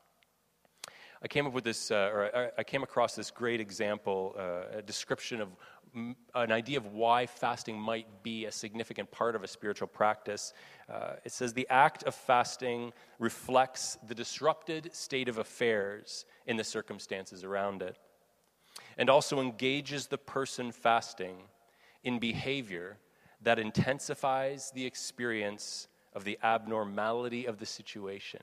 I 1.21 1.27
came 1.27 1.47
up 1.47 1.53
with 1.53 1.63
this, 1.63 1.91
uh, 1.91 2.11
or 2.13 2.51
I 2.57 2.63
came 2.63 2.83
across 2.83 3.15
this 3.15 3.31
great 3.31 3.59
example, 3.59 4.35
uh, 4.37 4.77
a 4.79 4.81
description 4.81 5.41
of 5.41 5.49
an 6.33 6.51
idea 6.51 6.77
of 6.77 6.87
why 6.87 7.25
fasting 7.25 7.79
might 7.79 8.21
be 8.21 8.45
a 8.45 8.51
significant 8.51 9.09
part 9.11 9.35
of 9.35 9.43
a 9.43 9.47
spiritual 9.47 9.87
practice. 9.87 10.53
Uh, 10.89 11.13
it 11.23 11.31
says 11.31 11.53
the 11.53 11.67
act 11.69 12.03
of 12.03 12.13
fasting 12.13 12.91
reflects 13.17 13.97
the 14.07 14.13
disrupted 14.13 14.93
state 14.93 15.29
of 15.29 15.37
affairs 15.37 16.25
in 16.47 16.57
the 16.57 16.63
circumstances 16.63 17.43
around 17.43 17.81
it, 17.81 17.97
and 18.97 19.09
also 19.09 19.39
engages 19.39 20.07
the 20.07 20.17
person 20.17 20.71
fasting 20.71 21.37
in 22.03 22.19
behavior 22.19 22.97
that 23.41 23.57
intensifies 23.57 24.71
the 24.71 24.85
experience 24.85 25.87
of 26.13 26.23
the 26.25 26.37
abnormality 26.43 27.45
of 27.45 27.57
the 27.57 27.65
situation. 27.65 28.41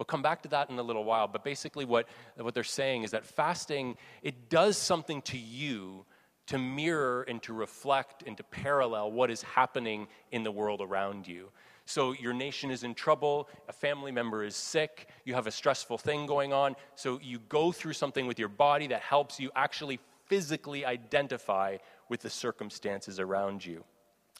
We'll 0.00 0.06
come 0.06 0.22
back 0.22 0.40
to 0.44 0.48
that 0.48 0.70
in 0.70 0.78
a 0.78 0.82
little 0.82 1.04
while, 1.04 1.28
but 1.28 1.44
basically 1.44 1.84
what, 1.84 2.08
what 2.38 2.54
they're 2.54 2.64
saying 2.64 3.02
is 3.02 3.10
that 3.10 3.22
fasting, 3.22 3.98
it 4.22 4.48
does 4.48 4.78
something 4.78 5.20
to 5.22 5.36
you 5.36 6.06
to 6.46 6.56
mirror 6.56 7.26
and 7.28 7.42
to 7.42 7.52
reflect 7.52 8.24
and 8.26 8.34
to 8.38 8.42
parallel 8.42 9.12
what 9.12 9.30
is 9.30 9.42
happening 9.42 10.08
in 10.32 10.42
the 10.42 10.50
world 10.50 10.80
around 10.80 11.28
you. 11.28 11.50
So 11.84 12.12
your 12.12 12.32
nation 12.32 12.70
is 12.70 12.82
in 12.82 12.94
trouble, 12.94 13.50
a 13.68 13.74
family 13.74 14.10
member 14.10 14.42
is 14.42 14.56
sick, 14.56 15.10
you 15.26 15.34
have 15.34 15.46
a 15.46 15.50
stressful 15.50 15.98
thing 15.98 16.24
going 16.24 16.54
on, 16.54 16.76
so 16.94 17.20
you 17.22 17.38
go 17.50 17.70
through 17.70 17.92
something 17.92 18.26
with 18.26 18.38
your 18.38 18.48
body 18.48 18.86
that 18.86 19.02
helps 19.02 19.38
you 19.38 19.50
actually 19.54 20.00
physically 20.24 20.86
identify 20.86 21.76
with 22.08 22.22
the 22.22 22.30
circumstances 22.30 23.20
around 23.20 23.66
you. 23.66 23.84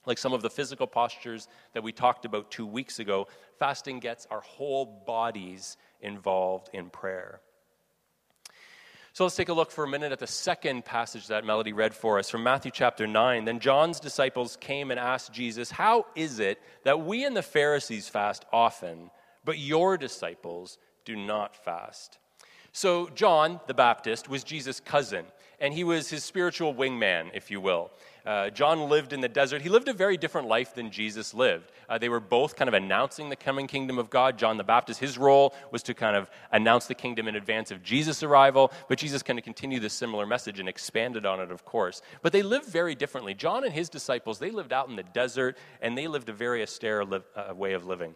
Like 0.06 0.18
some 0.18 0.32
of 0.32 0.42
the 0.42 0.50
physical 0.50 0.86
postures 0.86 1.48
that 1.74 1.82
we 1.82 1.92
talked 1.92 2.24
about 2.24 2.50
two 2.50 2.66
weeks 2.66 2.98
ago, 2.98 3.28
fasting 3.58 4.00
gets 4.00 4.26
our 4.30 4.40
whole 4.40 4.86
bodies 5.06 5.76
involved 6.00 6.70
in 6.72 6.88
prayer. 6.90 7.40
So 9.12 9.24
let's 9.24 9.36
take 9.36 9.48
a 9.48 9.52
look 9.52 9.72
for 9.72 9.84
a 9.84 9.88
minute 9.88 10.12
at 10.12 10.20
the 10.20 10.26
second 10.26 10.84
passage 10.84 11.26
that 11.26 11.44
Melody 11.44 11.72
read 11.72 11.94
for 11.94 12.18
us 12.18 12.30
from 12.30 12.44
Matthew 12.44 12.70
chapter 12.70 13.08
9. 13.08 13.44
Then 13.44 13.58
John's 13.58 13.98
disciples 13.98 14.56
came 14.60 14.92
and 14.92 15.00
asked 15.00 15.32
Jesus, 15.32 15.72
How 15.72 16.06
is 16.14 16.38
it 16.38 16.62
that 16.84 17.00
we 17.00 17.24
and 17.24 17.36
the 17.36 17.42
Pharisees 17.42 18.08
fast 18.08 18.44
often, 18.52 19.10
but 19.44 19.58
your 19.58 19.98
disciples 19.98 20.78
do 21.04 21.16
not 21.16 21.56
fast? 21.56 22.18
So, 22.72 23.08
John 23.08 23.58
the 23.66 23.74
Baptist 23.74 24.28
was 24.28 24.44
Jesus' 24.44 24.78
cousin. 24.78 25.24
And 25.60 25.74
he 25.74 25.84
was 25.84 26.10
his 26.10 26.24
spiritual 26.24 26.74
wingman, 26.74 27.30
if 27.34 27.50
you 27.50 27.60
will. 27.60 27.90
Uh, 28.24 28.50
John 28.50 28.88
lived 28.88 29.12
in 29.12 29.20
the 29.20 29.28
desert. 29.28 29.62
He 29.62 29.68
lived 29.68 29.88
a 29.88 29.92
very 29.92 30.16
different 30.16 30.46
life 30.46 30.74
than 30.74 30.90
Jesus 30.90 31.32
lived. 31.32 31.72
Uh, 31.88 31.98
they 31.98 32.08
were 32.08 32.20
both 32.20 32.54
kind 32.54 32.68
of 32.68 32.74
announcing 32.74 33.28
the 33.28 33.36
coming 33.36 33.66
kingdom 33.66 33.98
of 33.98 34.10
God. 34.10 34.38
John 34.38 34.56
the 34.56 34.64
Baptist, 34.64 35.00
his 35.00 35.16
role 35.16 35.54
was 35.70 35.82
to 35.84 35.94
kind 35.94 36.16
of 36.16 36.30
announce 36.52 36.86
the 36.86 36.94
kingdom 36.94 37.28
in 37.28 37.36
advance 37.36 37.70
of 37.70 37.82
Jesus' 37.82 38.22
arrival, 38.22 38.72
but 38.88 38.98
Jesus 38.98 39.22
kind 39.22 39.38
of 39.38 39.44
continued 39.44 39.82
this 39.82 39.94
similar 39.94 40.26
message 40.26 40.60
and 40.60 40.68
expanded 40.68 41.24
on 41.24 41.40
it, 41.40 41.50
of 41.50 41.64
course. 41.64 42.02
But 42.22 42.32
they 42.32 42.42
lived 42.42 42.66
very 42.66 42.94
differently. 42.94 43.34
John 43.34 43.64
and 43.64 43.72
his 43.72 43.88
disciples, 43.88 44.38
they 44.38 44.50
lived 44.50 44.72
out 44.72 44.88
in 44.88 44.96
the 44.96 45.02
desert, 45.02 45.56
and 45.80 45.96
they 45.96 46.06
lived 46.06 46.28
a 46.28 46.34
very 46.34 46.62
austere 46.62 47.04
li- 47.04 47.20
uh, 47.34 47.54
way 47.54 47.72
of 47.72 47.86
living. 47.86 48.14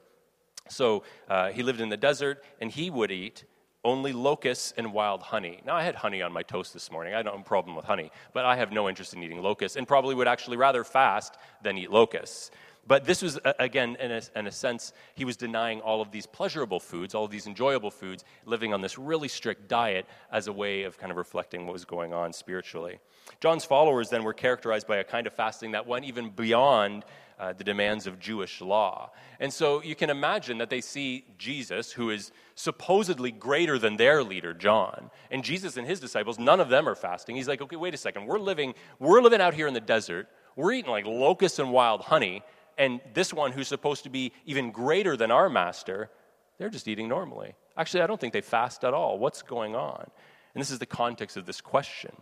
So 0.69 1.03
uh, 1.29 1.51
he 1.51 1.63
lived 1.63 1.81
in 1.81 1.89
the 1.89 1.97
desert, 1.97 2.43
and 2.61 2.71
he 2.71 2.91
would 2.91 3.11
eat 3.11 3.45
only 3.85 4.12
locusts 4.12 4.73
and 4.76 4.93
wild 4.93 5.23
honey. 5.23 5.61
Now, 5.64 5.76
I 5.76 5.83
had 5.83 5.95
honey 5.95 6.23
on 6.23 6.33
my 6.33 6.43
toast 6.43 6.73
this 6.73 6.91
morning. 6.91 7.14
I 7.14 7.23
don't 7.23 7.33
have 7.33 7.41
a 7.43 7.49
problem 7.49 7.76
with 7.76 7.85
honey, 7.85 8.11
but 8.33 8.45
I 8.45 8.57
have 8.57 8.73
no 8.73 8.88
interest 8.88 9.14
in 9.14 9.23
eating 9.23 9.43
locusts 9.43 9.76
and 9.76 9.87
probably 9.87 10.14
would 10.14 10.29
actually 10.29 10.57
rather 10.57 10.85
fast 10.85 11.37
than 11.62 11.76
eat 11.76 11.91
locusts. 11.91 12.50
But 12.87 13.05
this 13.05 13.23
was, 13.23 13.38
again, 13.59 13.97
in 14.00 14.12
a, 14.12 14.21
in 14.37 14.47
a, 14.47 14.53
sense, 14.53 14.93
he 15.14 15.25
was 15.25 15.37
denying 15.37 15.81
all 15.81 16.03
of 16.03 16.11
these 16.11 16.26
pleasurable 16.26 16.81
foods, 16.81 17.14
all 17.14 17.25
of 17.25 17.31
these 17.31 17.47
enjoyable 17.47 17.91
foods, 17.91 18.25
living 18.45 18.75
on 18.75 18.81
this 18.81 18.99
really 18.99 19.29
strict 19.29 19.69
diet 19.69 20.07
as 20.31 20.47
a 20.47 20.53
way 20.53 20.83
of 20.83 20.99
kind 20.99 21.11
of 21.11 21.17
reflecting 21.17 21.67
what 21.67 21.73
was 21.73 21.85
going 21.85 22.12
on 22.12 22.33
spiritually. 22.33 22.99
John's 23.41 23.64
followers 23.64 24.11
then 24.11 24.23
were 24.23 24.35
characterized 24.35 24.87
by 24.87 24.99
a 24.99 25.05
kind 25.05 25.26
of 25.26 25.33
fasting 25.33 25.73
that 25.73 25.87
went 25.87 26.05
even 26.05 26.31
beyond 26.31 27.05
uh, 27.38 27.53
the 27.53 27.64
demands 27.64 28.07
of 28.07 28.21
Jewish 28.21 28.61
law. 28.61 29.11
And 29.41 29.53
so 29.53 29.83
you 29.83 29.95
can 29.95 30.11
imagine 30.11 30.59
that 30.59 30.71
they 30.71 30.81
see 30.81 31.25
Jesus, 31.37 31.91
who 31.91 32.11
is 32.11 32.31
supposedly 32.55 33.33
greater 33.33 33.79
than 33.79 33.97
their 33.97 34.23
leader, 34.23 34.55
John. 34.55 35.11
And 35.31 35.43
Jesus 35.43 35.76
and 35.76 35.87
his 35.87 36.00
disciples, 36.00 36.38
none 36.38 36.61
of 36.61 36.69
them 36.69 36.88
are 36.88 36.95
fasting. 36.95 37.35
He's 37.35 37.49
like, 37.49 37.61
okay, 37.61 37.76
wait 37.76 37.95
a 37.95 37.97
second. 37.97 38.26
We're 38.26 38.38
living, 38.38 38.75
we're 38.99 39.21
living 39.21 39.41
out 39.41 39.55
here 39.55 39.67
in 39.67 39.75
the 39.75 39.81
desert. 39.81 40.29
We're 40.55 40.73
eating 40.73 40.91
like 40.91 41.07
locusts 41.07 41.59
and 41.59 41.73
wild 41.73 42.03
honey. 42.03 42.43
And 42.76 43.00
this 43.14 43.33
one, 43.33 43.52
who's 43.52 43.69
supposed 43.69 44.04
to 44.04 44.11
be 44.11 44.33
even 44.47 44.71
greater 44.71 45.16
than 45.16 45.31
our 45.31 45.49
master, 45.49 46.11
they're 46.59 46.71
just 46.71 46.88
eating 46.88 47.09
normally. 47.09 47.54
Actually, 47.76 48.02
I 48.02 48.07
don't 48.07 48.21
think 48.21 48.33
they 48.33 48.40
fast 48.40 48.85
at 48.85 48.95
all. 48.95 49.19
What's 49.19 49.43
going 49.43 49.75
on? 49.75 50.11
And 50.54 50.61
this 50.61 50.71
is 50.71 50.78
the 50.78 50.87
context 50.87 51.37
of 51.37 51.47
this 51.47 51.61
question. 51.61 52.12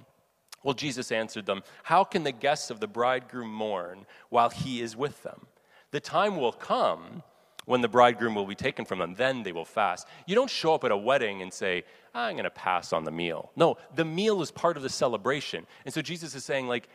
Well, 0.62 0.75
Jesus 0.75 1.12
answered 1.12 1.47
them, 1.47 1.62
How 1.82 2.04
can 2.04 2.25
the 2.25 2.32
guests 2.32 2.71
of 2.71 2.80
the 2.80 2.87
bridegroom 2.87 3.52
mourn 3.52 4.06
while 4.30 4.50
he 4.50 4.80
is 4.80 4.97
with 4.97 5.23
them? 5.23 5.47
The 5.90 6.00
time 6.00 6.37
will 6.37 6.52
come 6.52 7.23
when 7.64 7.80
the 7.80 7.88
bridegroom 7.88 8.35
will 8.35 8.47
be 8.47 8.54
taken 8.54 8.85
from 8.85 8.99
them. 8.99 9.14
Then 9.14 9.42
they 9.42 9.52
will 9.52 9.64
fast. 9.64 10.06
You 10.26 10.35
don't 10.35 10.50
show 10.50 10.75
up 10.75 10.85
at 10.85 10.90
a 10.90 10.97
wedding 10.97 11.42
and 11.42 11.52
say, 11.52 11.85
I'm 12.14 12.35
going 12.35 12.44
to 12.44 12.50
pass 12.50 12.92
on 12.92 13.04
the 13.04 13.11
meal. 13.11 13.50
No, 13.56 13.76
the 13.94 14.04
meal 14.04 14.42
is 14.42 14.50
part 14.50 14.76
of 14.76 14.82
the 14.82 14.88
celebration. 14.88 15.66
And 15.85 15.94
so 15.94 16.02
Jesus 16.02 16.35
is 16.35 16.44
saying, 16.44 16.66
like, 16.66 16.88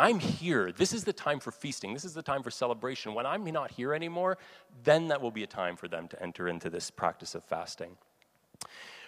I'm 0.00 0.18
here. 0.18 0.72
This 0.72 0.94
is 0.94 1.04
the 1.04 1.12
time 1.12 1.40
for 1.40 1.52
feasting. 1.52 1.92
This 1.92 2.06
is 2.06 2.14
the 2.14 2.22
time 2.22 2.42
for 2.42 2.50
celebration. 2.50 3.12
When 3.12 3.26
I'm 3.26 3.44
not 3.44 3.70
here 3.70 3.92
anymore, 3.92 4.38
then 4.82 5.08
that 5.08 5.20
will 5.20 5.30
be 5.30 5.42
a 5.42 5.46
time 5.46 5.76
for 5.76 5.88
them 5.88 6.08
to 6.08 6.22
enter 6.22 6.48
into 6.48 6.70
this 6.70 6.90
practice 6.90 7.34
of 7.34 7.44
fasting. 7.44 7.98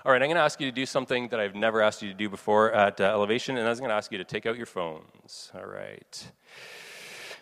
All 0.05 0.13
right, 0.13 0.21
I'm 0.21 0.29
going 0.29 0.37
to 0.37 0.43
ask 0.43 0.61
you 0.61 0.67
to 0.67 0.75
do 0.75 0.85
something 0.85 1.29
that 1.29 1.41
I've 1.41 1.55
never 1.55 1.81
asked 1.81 2.03
you 2.03 2.09
to 2.09 2.15
do 2.15 2.29
before 2.29 2.73
at 2.73 3.01
uh, 3.01 3.05
Elevation, 3.05 3.57
and 3.57 3.67
I 3.67 3.71
was 3.71 3.79
going 3.79 3.89
to 3.89 3.95
ask 3.95 4.13
you 4.13 4.19
to 4.19 4.25
take 4.25 4.45
out 4.45 4.59
your 4.59 4.67
phones. 4.67 5.51
All 5.55 5.65
right. 5.65 6.27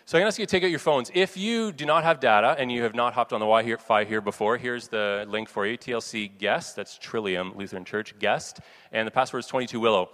So 0.05 0.17
I'm 0.17 0.21
going 0.21 0.23
to 0.23 0.27
ask 0.27 0.39
you 0.39 0.45
to 0.45 0.51
take 0.51 0.63
out 0.63 0.69
your 0.69 0.79
phones. 0.79 1.11
If 1.13 1.35
you 1.35 1.73
do 1.73 1.85
not 1.85 2.05
have 2.05 2.21
data 2.21 2.55
and 2.57 2.71
you 2.71 2.83
have 2.83 2.95
not 2.95 3.13
hopped 3.13 3.33
on 3.33 3.41
the 3.41 3.45
Wi-Fi 3.45 4.05
here 4.05 4.21
before, 4.21 4.57
here's 4.57 4.87
the 4.87 5.25
link 5.27 5.49
for 5.49 5.67
you: 5.67 5.77
TLC 5.77 6.37
Guest. 6.37 6.77
That's 6.77 6.97
Trillium 6.97 7.51
Lutheran 7.57 7.83
Church 7.83 8.17
Guest, 8.17 8.61
and 8.93 9.05
the 9.05 9.11
password 9.11 9.41
is 9.41 9.47
22 9.47 9.77
Willow. 9.81 10.09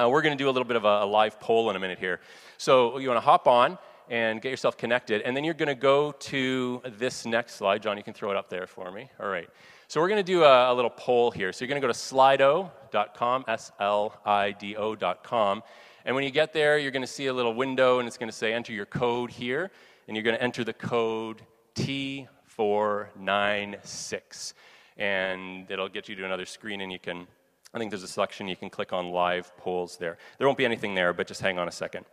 Uh, 0.00 0.08
we're 0.08 0.22
going 0.22 0.36
to 0.36 0.42
do 0.42 0.48
a 0.48 0.52
little 0.52 0.66
bit 0.66 0.76
of 0.76 0.84
a, 0.84 1.02
a 1.02 1.06
live 1.06 1.38
poll 1.38 1.68
in 1.68 1.76
a 1.76 1.78
minute 1.78 1.98
here. 1.98 2.20
So 2.56 2.98
you 2.98 3.08
want 3.08 3.18
to 3.18 3.24
hop 3.24 3.46
on 3.46 3.76
and 4.08 4.40
get 4.40 4.50
yourself 4.50 4.76
connected, 4.76 5.22
and 5.22 5.36
then 5.36 5.44
you're 5.44 5.54
going 5.54 5.68
to 5.68 5.74
go 5.74 6.12
to 6.12 6.82
this 6.98 7.26
next 7.26 7.54
slide. 7.54 7.82
John, 7.82 7.96
you 7.96 8.02
can 8.02 8.14
throw 8.14 8.30
it 8.30 8.36
up 8.36 8.50
there 8.50 8.66
for 8.66 8.90
me. 8.90 9.10
All 9.20 9.28
right. 9.28 9.48
So 9.88 10.00
we're 10.00 10.08
going 10.08 10.24
to 10.24 10.32
do 10.32 10.44
a, 10.44 10.72
a, 10.72 10.74
little 10.74 10.90
poll 10.90 11.30
here. 11.30 11.52
So 11.52 11.64
you're 11.64 11.68
going 11.68 11.80
to 11.80 11.86
go 11.86 11.92
to 11.92 11.98
slido.com, 11.98 13.44
S 13.46 13.70
L 13.78 14.18
I 14.24 14.52
D 14.52 14.76
O.com. 14.76 15.62
And 16.04 16.14
when 16.14 16.24
you 16.24 16.30
get 16.30 16.54
there, 16.54 16.78
you're 16.78 16.90
going 16.90 17.02
to 17.02 17.06
see 17.06 17.26
a 17.26 17.32
little 17.32 17.52
window 17.52 17.98
and 17.98 18.08
it's 18.08 18.16
going 18.16 18.30
to 18.30 18.36
say 18.36 18.54
enter 18.54 18.72
your 18.72 18.86
code 18.86 19.30
here. 19.30 19.70
And 20.08 20.16
you're 20.16 20.24
going 20.24 20.36
to 20.36 20.42
enter 20.42 20.64
the 20.64 20.72
code 20.72 21.42
T496. 21.74 24.54
And 24.96 25.70
it'll 25.70 25.90
get 25.90 26.08
you 26.08 26.16
to 26.16 26.24
another 26.24 26.46
screen 26.46 26.80
and 26.80 26.90
you 26.90 26.98
can, 26.98 27.26
I 27.74 27.78
think 27.78 27.90
there's 27.90 28.02
a 28.02 28.08
selection 28.08 28.48
you 28.48 28.56
can 28.56 28.68
click 28.68 28.92
on 28.92 29.10
live 29.10 29.56
polls 29.56 29.96
there. 29.96 30.18
There 30.36 30.46
won't 30.46 30.58
be 30.58 30.64
anything 30.66 30.94
there, 30.94 31.14
but 31.14 31.26
just 31.26 31.40
hang 31.40 31.58
on 31.58 31.68
a 31.68 31.72
second. 31.72 32.04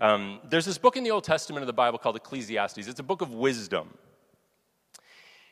Um, 0.00 0.40
there's 0.48 0.64
this 0.64 0.78
book 0.78 0.96
in 0.96 1.04
the 1.04 1.12
Old 1.12 1.22
Testament 1.22 1.62
of 1.62 1.68
the 1.68 1.72
Bible 1.72 1.98
called 1.98 2.16
Ecclesiastes. 2.16 2.88
It's 2.88 2.98
a 2.98 3.04
book 3.04 3.22
of 3.22 3.32
wisdom. 3.32 3.96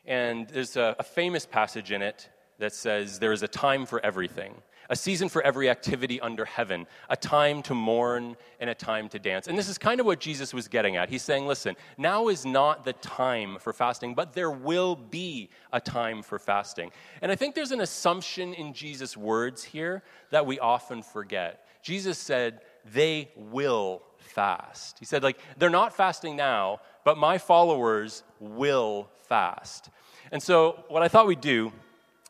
And 0.05 0.49
there's 0.49 0.77
a, 0.77 0.97
a 0.99 1.05
famous 1.05 1.47
passage 1.47 1.93
in 1.93 2.03
it 2.03 2.29
that 2.59 2.75
says, 2.75 3.21
There 3.21 3.33
is 3.33 3.45
a 3.45 3.49
time 3.49 3.87
for 3.87 4.05
everything, 4.05 4.55
a 4.93 4.97
season 4.97 5.31
for 5.31 5.41
every 5.41 5.71
activity 5.71 6.21
under 6.21 6.45
heaven, 6.45 6.87
a 7.09 7.17
time 7.17 7.63
to 7.63 7.75
mourn 7.75 8.37
and 8.61 8.69
a 8.69 8.75
time 8.75 9.09
to 9.09 9.19
dance. 9.19 9.49
And 9.49 9.57
this 9.57 9.67
is 9.71 9.79
kind 9.79 10.01
of 10.01 10.05
what 10.05 10.21
Jesus 10.21 10.53
was 10.53 10.69
getting 10.69 10.97
at. 10.97 11.09
He's 11.09 11.23
saying, 11.23 11.47
Listen, 11.47 11.77
now 11.97 12.29
is 12.29 12.45
not 12.45 12.85
the 12.85 12.93
time 12.93 13.57
for 13.59 13.73
fasting, 13.73 14.15
but 14.15 14.35
there 14.35 14.51
will 14.51 14.95
be 14.95 15.49
a 15.73 15.81
time 15.81 16.23
for 16.23 16.39
fasting. 16.39 16.91
And 17.23 17.33
I 17.33 17.37
think 17.37 17.55
there's 17.55 17.73
an 17.73 17.81
assumption 17.81 18.53
in 18.53 18.75
Jesus' 18.75 19.17
words 19.17 19.65
here 19.65 20.03
that 20.29 20.45
we 20.45 20.59
often 20.59 21.03
forget. 21.03 21.67
Jesus 21.83 22.19
said, 22.19 22.61
They 22.93 23.31
will 23.35 24.03
fast. 24.19 24.99
He 24.99 25.07
said, 25.07 25.23
like, 25.23 25.39
they're 25.57 25.71
not 25.71 25.97
fasting 25.97 26.37
now, 26.37 26.81
but 27.03 27.17
my 27.17 27.39
followers 27.39 28.25
will 28.41 29.09
fast. 29.23 29.89
And 30.31 30.43
so, 30.43 30.85
what 30.89 31.03
I 31.03 31.09
thought 31.09 31.27
we'd 31.27 31.41
do 31.41 31.73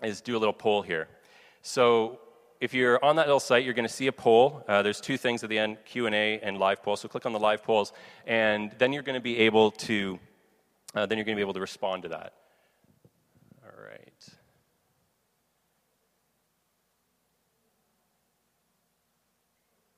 is 0.01 0.21
do 0.21 0.37
a 0.37 0.39
little 0.39 0.53
poll 0.53 0.83
here. 0.83 1.09
So, 1.63 2.21
if 2.63 2.73
you're 2.73 3.05
on 3.05 3.17
that 3.17 3.27
little 3.27 3.41
site, 3.41 3.65
you're 3.65 3.75
going 3.75 3.89
to 3.89 3.93
see 3.93 4.07
a 4.07 4.13
poll. 4.13 4.65
Uh, 4.69 4.83
there's 4.83 5.01
two 5.01 5.17
things 5.17 5.43
at 5.43 5.51
the 5.51 5.59
end: 5.59 5.79
Q 5.85 6.07
and 6.07 6.59
live 6.59 6.81
poll. 6.81 6.95
So 6.95 7.09
click 7.09 7.27
on 7.27 7.33
the 7.33 7.41
live 7.41 7.65
polls, 7.65 7.93
and 8.25 8.71
then 8.79 8.93
you're 8.93 9.03
going 9.03 9.17
to 9.17 9.21
be 9.21 9.39
able 9.41 9.73
to, 9.73 10.21
uh, 10.95 11.07
then 11.07 11.19
you're 11.19 11.25
going 11.25 11.35
to 11.35 11.41
be 11.41 11.43
able 11.43 11.55
to 11.55 11.61
respond 11.61 12.05
to 12.05 12.11
that. 12.11 12.35
All 13.65 13.85
right. 13.85 14.27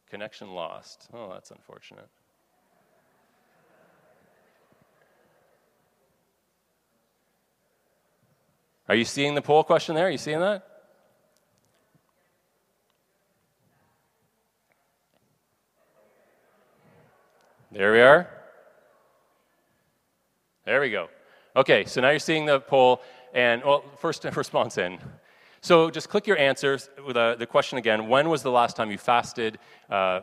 Connection 0.09 0.55
lost. 0.55 1.07
Oh, 1.13 1.31
that's 1.35 1.51
unfortunate. 1.51 2.09
Are 8.89 8.95
you 8.95 9.05
seeing 9.05 9.35
the 9.35 9.43
poll 9.43 9.65
question 9.65 9.95
there? 9.95 10.07
Are 10.07 10.11
you 10.11 10.17
seeing 10.17 10.41
that? 10.41 10.74
There 17.75 17.93
we 17.93 18.01
are. 18.03 18.31
There 20.65 20.81
we 20.81 20.91
go. 20.91 21.09
Okay, 21.57 21.87
so 21.87 22.01
now 22.01 22.11
you're 22.11 22.21
seeing 22.21 22.47
the 22.47 22.61
poll, 22.61 23.03
and 23.35 23.65
well, 23.65 23.83
first 23.99 24.25
response 24.37 24.79
in. 24.79 25.01
So 25.61 25.91
just 25.91 26.09
click 26.09 26.29
your 26.29 26.39
answers 26.39 26.89
with 27.05 27.17
uh, 27.17 27.35
the 27.35 27.47
question 27.47 27.79
again. 27.79 28.07
When 28.07 28.29
was 28.29 28.45
the 28.45 28.53
last 28.53 28.77
time 28.77 28.93
you 28.93 28.99
fasted? 28.99 29.59
Uh, 29.91 30.21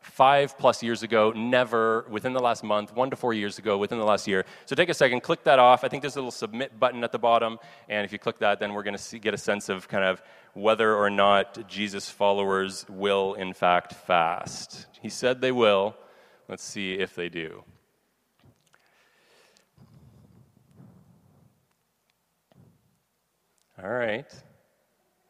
five 0.00 0.56
plus 0.56 0.82
years 0.82 1.02
ago, 1.02 1.30
never, 1.36 2.06
within 2.08 2.32
the 2.32 2.40
last 2.40 2.64
month, 2.64 2.96
one 2.96 3.10
to 3.10 3.16
four 3.16 3.34
years 3.34 3.58
ago, 3.58 3.76
within 3.76 3.98
the 3.98 4.04
last 4.06 4.26
year. 4.26 4.46
So 4.64 4.74
take 4.74 4.88
a 4.88 4.94
second, 4.94 5.20
click 5.20 5.44
that 5.44 5.58
off. 5.58 5.84
I 5.84 5.88
think 5.88 6.02
there's 6.02 6.16
a 6.16 6.20
little 6.20 6.30
submit 6.30 6.80
button 6.80 7.04
at 7.04 7.12
the 7.12 7.18
bottom, 7.18 7.58
and 7.86 8.06
if 8.06 8.12
you 8.12 8.18
click 8.18 8.38
that, 8.38 8.60
then 8.60 8.72
we're 8.72 8.82
going 8.82 8.96
to 8.96 9.18
get 9.18 9.34
a 9.34 9.38
sense 9.38 9.68
of 9.68 9.88
kind 9.88 10.04
of 10.04 10.22
whether 10.54 10.94
or 10.94 11.10
not 11.10 11.68
Jesus' 11.68 12.08
followers 12.08 12.86
will, 12.88 13.34
in 13.34 13.52
fact, 13.52 13.92
fast. 13.92 14.86
He 15.02 15.10
said 15.10 15.42
they 15.42 15.52
will. 15.52 15.96
Let's 16.48 16.62
see 16.62 16.94
if 16.94 17.14
they 17.14 17.28
do. 17.28 17.64
All 23.82 23.90
right. 23.90 24.30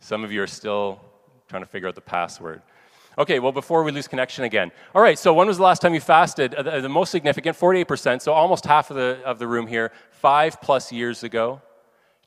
Some 0.00 0.24
of 0.24 0.32
you 0.32 0.42
are 0.42 0.46
still 0.46 1.00
trying 1.48 1.62
to 1.62 1.68
figure 1.68 1.88
out 1.88 1.94
the 1.94 2.00
password. 2.00 2.62
Okay, 3.16 3.38
well, 3.38 3.52
before 3.52 3.84
we 3.84 3.92
lose 3.92 4.08
connection 4.08 4.44
again. 4.44 4.72
All 4.94 5.00
right, 5.00 5.18
so 5.18 5.32
when 5.32 5.46
was 5.46 5.56
the 5.58 5.62
last 5.62 5.80
time 5.80 5.94
you 5.94 6.00
fasted? 6.00 6.52
Uh, 6.54 6.62
the, 6.62 6.80
the 6.80 6.88
most 6.88 7.10
significant, 7.10 7.56
48%, 7.56 8.20
so 8.20 8.32
almost 8.32 8.66
half 8.66 8.90
of 8.90 8.96
the, 8.96 9.20
of 9.24 9.38
the 9.38 9.46
room 9.46 9.68
here, 9.68 9.92
five 10.10 10.60
plus 10.60 10.90
years 10.90 11.22
ago. 11.22 11.62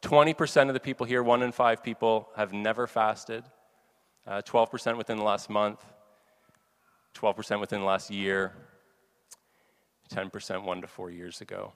20% 0.01 0.69
of 0.69 0.73
the 0.73 0.79
people 0.79 1.05
here, 1.05 1.21
one 1.21 1.43
in 1.43 1.51
five 1.51 1.83
people, 1.83 2.29
have 2.37 2.53
never 2.53 2.87
fasted. 2.87 3.43
Uh, 4.25 4.41
12% 4.41 4.97
within 4.97 5.17
the 5.17 5.23
last 5.23 5.49
month. 5.49 5.83
12% 7.15 7.59
within 7.59 7.81
the 7.81 7.85
last 7.85 8.09
year. 8.09 8.53
10% 10.07 10.63
one 10.63 10.81
to 10.81 10.87
four 10.87 11.11
years 11.11 11.41
ago. 11.41 11.73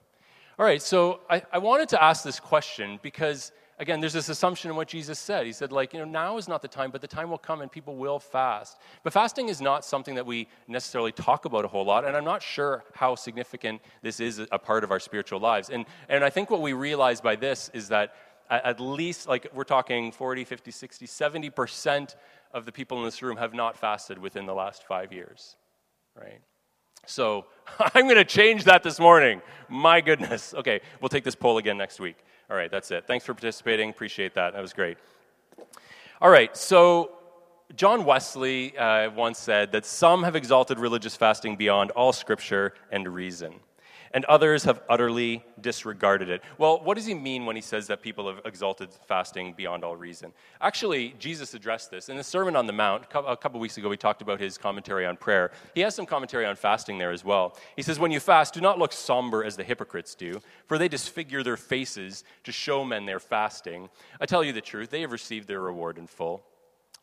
All 0.58 0.66
right, 0.66 0.82
so 0.82 1.20
I, 1.30 1.42
I 1.52 1.58
wanted 1.58 1.88
to 1.90 2.02
ask 2.02 2.24
this 2.24 2.38
question 2.38 2.98
because 3.02 3.52
again, 3.78 4.00
there's 4.00 4.12
this 4.12 4.28
assumption 4.28 4.70
in 4.70 4.76
what 4.76 4.86
Jesus 4.86 5.18
said. 5.18 5.44
He 5.44 5.52
said, 5.52 5.72
like, 5.72 5.92
you 5.92 5.98
know, 5.98 6.04
now 6.04 6.36
is 6.36 6.46
not 6.46 6.62
the 6.62 6.68
time, 6.68 6.90
but 6.90 7.00
the 7.00 7.08
time 7.08 7.30
will 7.30 7.38
come 7.38 7.62
and 7.62 7.70
people 7.70 7.96
will 7.96 8.18
fast. 8.18 8.78
But 9.02 9.12
fasting 9.12 9.48
is 9.48 9.60
not 9.60 9.84
something 9.84 10.14
that 10.14 10.24
we 10.24 10.46
necessarily 10.68 11.10
talk 11.10 11.46
about 11.46 11.64
a 11.64 11.68
whole 11.68 11.84
lot, 11.84 12.04
and 12.04 12.16
I'm 12.16 12.24
not 12.24 12.42
sure 12.42 12.84
how 12.94 13.16
significant 13.16 13.80
this 14.00 14.20
is 14.20 14.40
a 14.52 14.58
part 14.58 14.84
of 14.84 14.92
our 14.92 15.00
spiritual 15.00 15.40
lives. 15.40 15.68
And, 15.68 15.84
and 16.08 16.24
I 16.24 16.30
think 16.30 16.48
what 16.48 16.62
we 16.62 16.74
realize 16.74 17.20
by 17.20 17.34
this 17.34 17.70
is 17.74 17.88
that 17.88 18.14
at 18.50 18.80
least, 18.80 19.28
like, 19.28 19.48
we're 19.52 19.64
talking 19.64 20.12
40, 20.12 20.44
50, 20.44 20.70
60, 20.70 21.06
70% 21.06 22.14
of 22.52 22.66
the 22.66 22.72
people 22.72 22.98
in 22.98 23.04
this 23.04 23.22
room 23.22 23.36
have 23.36 23.54
not 23.54 23.76
fasted 23.76 24.18
within 24.18 24.46
the 24.46 24.54
last 24.54 24.84
five 24.84 25.12
years, 25.12 25.56
right? 26.14 26.40
So 27.06 27.46
I'm 27.94 28.04
going 28.04 28.16
to 28.16 28.24
change 28.24 28.64
that 28.64 28.82
this 28.82 29.00
morning. 29.00 29.42
My 29.68 30.00
goodness. 30.00 30.54
Okay, 30.54 30.80
we'll 31.00 31.08
take 31.08 31.24
this 31.24 31.34
poll 31.34 31.58
again 31.58 31.76
next 31.76 32.00
week. 32.00 32.16
All 32.50 32.56
right, 32.56 32.70
that's 32.70 32.90
it. 32.90 33.06
Thanks 33.06 33.24
for 33.24 33.34
participating. 33.34 33.90
Appreciate 33.90 34.34
that. 34.34 34.52
That 34.52 34.62
was 34.62 34.72
great. 34.72 34.98
All 36.20 36.30
right, 36.30 36.56
so 36.56 37.12
John 37.74 38.04
Wesley 38.04 38.76
uh, 38.76 39.10
once 39.10 39.38
said 39.38 39.72
that 39.72 39.86
some 39.86 40.22
have 40.22 40.36
exalted 40.36 40.78
religious 40.78 41.16
fasting 41.16 41.56
beyond 41.56 41.90
all 41.92 42.12
scripture 42.12 42.74
and 42.90 43.08
reason 43.08 43.54
and 44.14 44.24
others 44.26 44.64
have 44.64 44.80
utterly 44.88 45.44
disregarded 45.60 46.28
it. 46.28 46.42
Well, 46.58 46.82
what 46.82 46.96
does 46.96 47.06
he 47.06 47.14
mean 47.14 47.46
when 47.46 47.56
he 47.56 47.62
says 47.62 47.86
that 47.86 48.02
people 48.02 48.26
have 48.28 48.44
exalted 48.44 48.90
fasting 49.06 49.54
beyond 49.56 49.84
all 49.84 49.96
reason? 49.96 50.32
Actually, 50.60 51.14
Jesus 51.18 51.54
addressed 51.54 51.90
this 51.90 52.08
in 52.08 52.16
the 52.16 52.24
Sermon 52.24 52.56
on 52.56 52.66
the 52.66 52.72
Mount. 52.72 53.04
A 53.14 53.36
couple 53.36 53.60
weeks 53.60 53.78
ago, 53.78 53.88
we 53.88 53.96
talked 53.96 54.22
about 54.22 54.40
his 54.40 54.58
commentary 54.58 55.06
on 55.06 55.16
prayer. 55.16 55.52
He 55.74 55.80
has 55.80 55.94
some 55.94 56.06
commentary 56.06 56.46
on 56.46 56.56
fasting 56.56 56.98
there 56.98 57.12
as 57.12 57.24
well. 57.24 57.56
He 57.76 57.82
says, 57.82 57.98
When 57.98 58.10
you 58.10 58.20
fast, 58.20 58.54
do 58.54 58.60
not 58.60 58.78
look 58.78 58.92
somber 58.92 59.44
as 59.44 59.56
the 59.56 59.64
hypocrites 59.64 60.14
do, 60.14 60.40
for 60.66 60.78
they 60.78 60.88
disfigure 60.88 61.42
their 61.42 61.56
faces 61.56 62.24
to 62.44 62.52
show 62.52 62.84
men 62.84 63.06
they're 63.06 63.20
fasting. 63.20 63.88
I 64.20 64.26
tell 64.26 64.44
you 64.44 64.52
the 64.52 64.60
truth, 64.60 64.90
they 64.90 65.00
have 65.00 65.12
received 65.12 65.48
their 65.48 65.60
reward 65.60 65.98
in 65.98 66.06
full. 66.06 66.44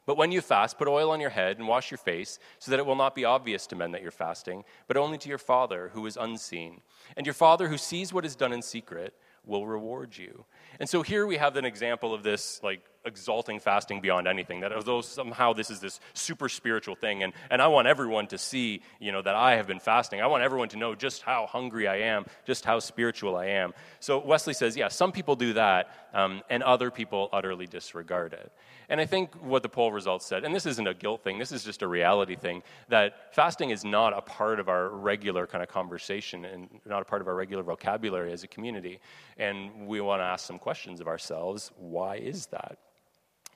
But 0.10 0.18
when 0.18 0.32
you 0.32 0.42
fast, 0.42 0.80
put 0.80 0.88
oil 0.88 1.12
on 1.12 1.20
your 1.20 1.30
head 1.30 1.60
and 1.60 1.68
wash 1.68 1.92
your 1.92 2.00
face, 2.00 2.40
so 2.58 2.72
that 2.72 2.80
it 2.80 2.86
will 2.88 2.96
not 2.96 3.14
be 3.14 3.26
obvious 3.26 3.68
to 3.68 3.76
men 3.76 3.92
that 3.92 4.02
you're 4.02 4.10
fasting, 4.10 4.64
but 4.88 4.98
only 4.98 5.20
to 5.20 5.30
your 5.30 5.38
Father 5.38 5.92
who 5.94 6.08
is 6.08 6.18
unseen. 6.18 6.82
And 7.16 7.28
your 7.28 7.36
Father 7.36 7.68
who 7.68 7.78
sees 7.78 8.12
what 8.12 8.26
is 8.26 8.36
done 8.36 8.52
in 8.52 8.64
secret 8.64 9.14
will 9.46 9.68
reward 9.68 10.18
you. 10.18 10.46
And 10.80 10.90
so 10.90 11.04
here 11.04 11.28
we 11.28 11.38
have 11.38 11.58
an 11.58 11.64
example 11.64 12.12
of 12.12 12.24
this, 12.24 12.60
like, 12.64 12.82
exalting 13.10 13.60
fasting 13.60 14.00
beyond 14.00 14.28
anything, 14.28 14.62
that 14.62 14.72
although 14.72 15.02
somehow 15.02 15.52
this 15.52 15.70
is 15.70 15.82
this 15.82 16.00
super 16.14 16.48
spiritual 16.48 16.96
thing, 16.96 17.24
and, 17.24 17.34
and 17.52 17.62
I 17.62 17.68
want 17.68 17.88
everyone 17.88 18.28
to 18.28 18.38
see, 18.38 18.82
you 19.00 19.12
know, 19.12 19.22
that 19.22 19.36
I 19.36 19.58
have 19.58 19.68
been 19.68 19.80
fasting. 19.80 20.22
I 20.22 20.28
want 20.28 20.44
everyone 20.44 20.70
to 20.70 20.78
know 20.78 20.96
just 20.96 21.22
how 21.22 21.46
hungry 21.46 21.88
I 21.88 21.98
am, 22.14 22.26
just 22.46 22.64
how 22.64 22.80
spiritual 22.80 23.36
I 23.36 23.48
am. 23.48 23.74
So 24.00 24.20
Wesley 24.20 24.54
says, 24.54 24.78
yeah, 24.78 24.88
some 24.88 25.12
people 25.12 25.36
do 25.36 25.54
that, 25.54 25.90
um, 26.14 26.42
and 26.50 26.64
other 26.64 26.92
people 26.92 27.30
utterly 27.34 27.68
disregard 27.68 28.32
it. 28.32 28.52
And 28.90 29.00
I 29.00 29.06
think 29.06 29.36
what 29.36 29.62
the 29.62 29.70
poll 29.70 29.92
results 29.92 30.26
said, 30.26 30.44
and 30.44 30.56
this 30.56 30.66
isn't 30.66 30.88
a 30.88 30.96
guilt 30.96 31.24
thing, 31.24 31.38
this 31.38 31.52
is 31.52 31.64
just 31.64 31.84
a 31.84 31.88
reality 31.88 32.36
thing, 32.36 32.64
that 32.88 33.36
fasting 33.36 33.70
is 33.70 33.86
not 33.86 34.18
a 34.18 34.22
part 34.22 34.60
of 34.60 34.68
our 34.68 34.90
regular 34.90 35.46
kind 35.46 35.62
of 35.62 35.70
conversation 35.70 36.44
and 36.46 36.70
not 36.86 37.02
a 37.02 37.06
part 37.06 37.22
of 37.22 37.28
our 37.28 37.36
regular 37.36 37.62
vocabulary 37.62 38.32
as 38.34 38.44
a 38.44 38.48
community. 38.48 39.00
And 39.38 39.88
we 39.88 40.02
want 40.02 40.22
to 40.22 40.26
ask 40.26 40.48
some 40.48 40.58
questions 40.58 41.02
of 41.02 41.08
ourselves. 41.08 41.72
Why 41.78 42.16
is 42.16 42.48
that? 42.48 42.80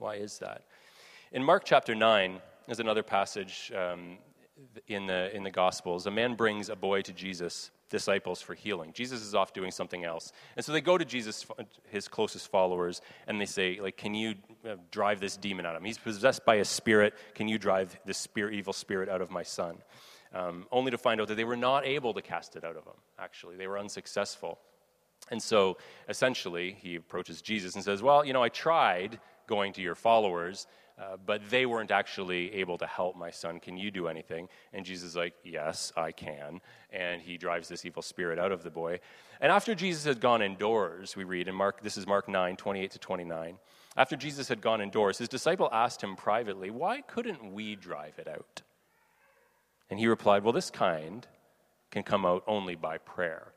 Why 0.03 0.15
is 0.15 0.39
that? 0.39 0.63
In 1.31 1.41
Mark 1.45 1.63
chapter 1.63 1.95
9, 1.95 2.41
there's 2.65 2.81
another 2.81 3.03
passage 3.03 3.72
um, 3.74 4.17
in, 4.86 5.07
the, 5.07 5.33
in 5.33 5.43
the 5.43 5.50
Gospels. 5.50 6.07
A 6.07 6.12
man 6.12 6.36
brings 6.36 6.67
a 6.67 6.75
boy 6.75 7.03
to 7.03 7.13
Jesus 7.13 7.72
disciples 7.89 8.41
for 8.41 8.53
healing. 8.53 8.91
Jesus 8.91 9.22
is 9.22 9.33
off 9.33 9.53
doing 9.53 9.72
something 9.72 10.03
else. 10.03 10.33
And 10.57 10.65
so 10.65 10.74
they 10.74 10.81
go 10.81 10.98
to 10.98 11.05
Jesus, 11.05 11.45
his 11.89 12.10
closest 12.10 12.51
followers, 12.51 13.00
and 13.27 13.39
they 13.39 13.45
say, 13.45 13.79
like, 13.79 13.95
can 13.95 14.13
you 14.13 14.36
uh, 14.69 14.75
drive 14.91 15.22
this 15.22 15.38
demon 15.38 15.65
out 15.65 15.74
of 15.74 15.81
him? 15.81 15.86
He's 15.86 15.98
possessed 15.98 16.43
by 16.43 16.55
a 16.55 16.65
spirit. 16.65 17.13
Can 17.33 17.48
you 17.48 17.57
drive 17.57 17.98
this 18.05 18.17
spirit, 18.17 18.55
evil 18.55 18.74
spirit 18.74 19.07
out 19.07 19.22
of 19.22 19.31
my 19.31 19.43
son? 19.43 19.77
Um, 20.33 20.65
only 20.69 20.91
to 20.91 20.98
find 20.98 21.22
out 21.22 21.29
that 21.29 21.36
they 21.36 21.45
were 21.45 21.55
not 21.55 21.86
able 21.86 22.13
to 22.13 22.22
cast 22.22 22.57
it 22.57 22.65
out 22.65 22.75
of 22.75 22.83
him, 22.83 23.00
actually. 23.17 23.55
They 23.55 23.67
were 23.67 23.79
unsuccessful. 23.79 24.60
And 25.31 25.41
so 25.41 25.77
essentially, 26.10 26.75
he 26.77 26.95
approaches 26.95 27.41
Jesus 27.41 27.75
and 27.75 27.83
says, 27.86 28.03
Well, 28.03 28.25
you 28.25 28.33
know, 28.33 28.43
I 28.43 28.50
tried 28.50 29.22
going 29.47 29.73
to 29.73 29.81
your 29.81 29.95
followers, 29.95 30.67
uh, 31.00 31.17
but 31.25 31.41
they 31.50 31.65
weren't 31.65 31.91
actually 31.91 32.53
able 32.53 32.77
to 32.77 32.85
help 32.85 33.15
my 33.15 33.31
son. 33.31 33.59
Can 33.59 33.77
you 33.77 33.89
do 33.89 34.07
anything? 34.07 34.47
And 34.73 34.85
Jesus 34.85 35.09
is 35.09 35.15
like, 35.15 35.33
Yes, 35.43 35.91
I 35.97 36.12
can. 36.12 36.62
And 36.91 37.21
he 37.21 37.38
drives 37.38 37.67
this 37.67 37.85
evil 37.85 38.01
spirit 38.01 38.38
out 38.38 38.51
of 38.51 38.63
the 38.63 38.69
boy. 38.69 39.00
And 39.41 39.51
after 39.51 39.73
Jesus 39.73 40.05
had 40.05 40.19
gone 40.19 40.41
indoors, 40.41 41.15
we 41.15 41.23
read 41.23 41.47
in 41.47 41.55
Mark, 41.55 41.81
this 41.81 41.97
is 41.97 42.05
Mark 42.05 42.29
9, 42.29 42.55
28 42.55 42.91
to 42.91 43.00
29. 43.00 43.57
After 43.96 44.15
Jesus 44.15 44.48
had 44.48 44.61
gone 44.61 44.81
indoors, 44.81 45.18
his 45.18 45.29
disciple 45.29 45.70
asked 45.72 46.03
him 46.03 46.15
privately, 46.15 46.70
Why 46.70 47.01
couldn't 47.01 47.53
we 47.53 47.75
drive 47.75 48.18
it 48.18 48.27
out? 48.27 48.61
And 49.89 50.00
he 50.00 50.07
replied, 50.07 50.44
Well, 50.44 50.53
this 50.53 50.72
kind 50.72 51.27
can 51.91 52.03
come 52.03 52.25
out 52.25 52.44
only 52.48 52.75
by 52.75 52.98
prayer. 52.98 53.52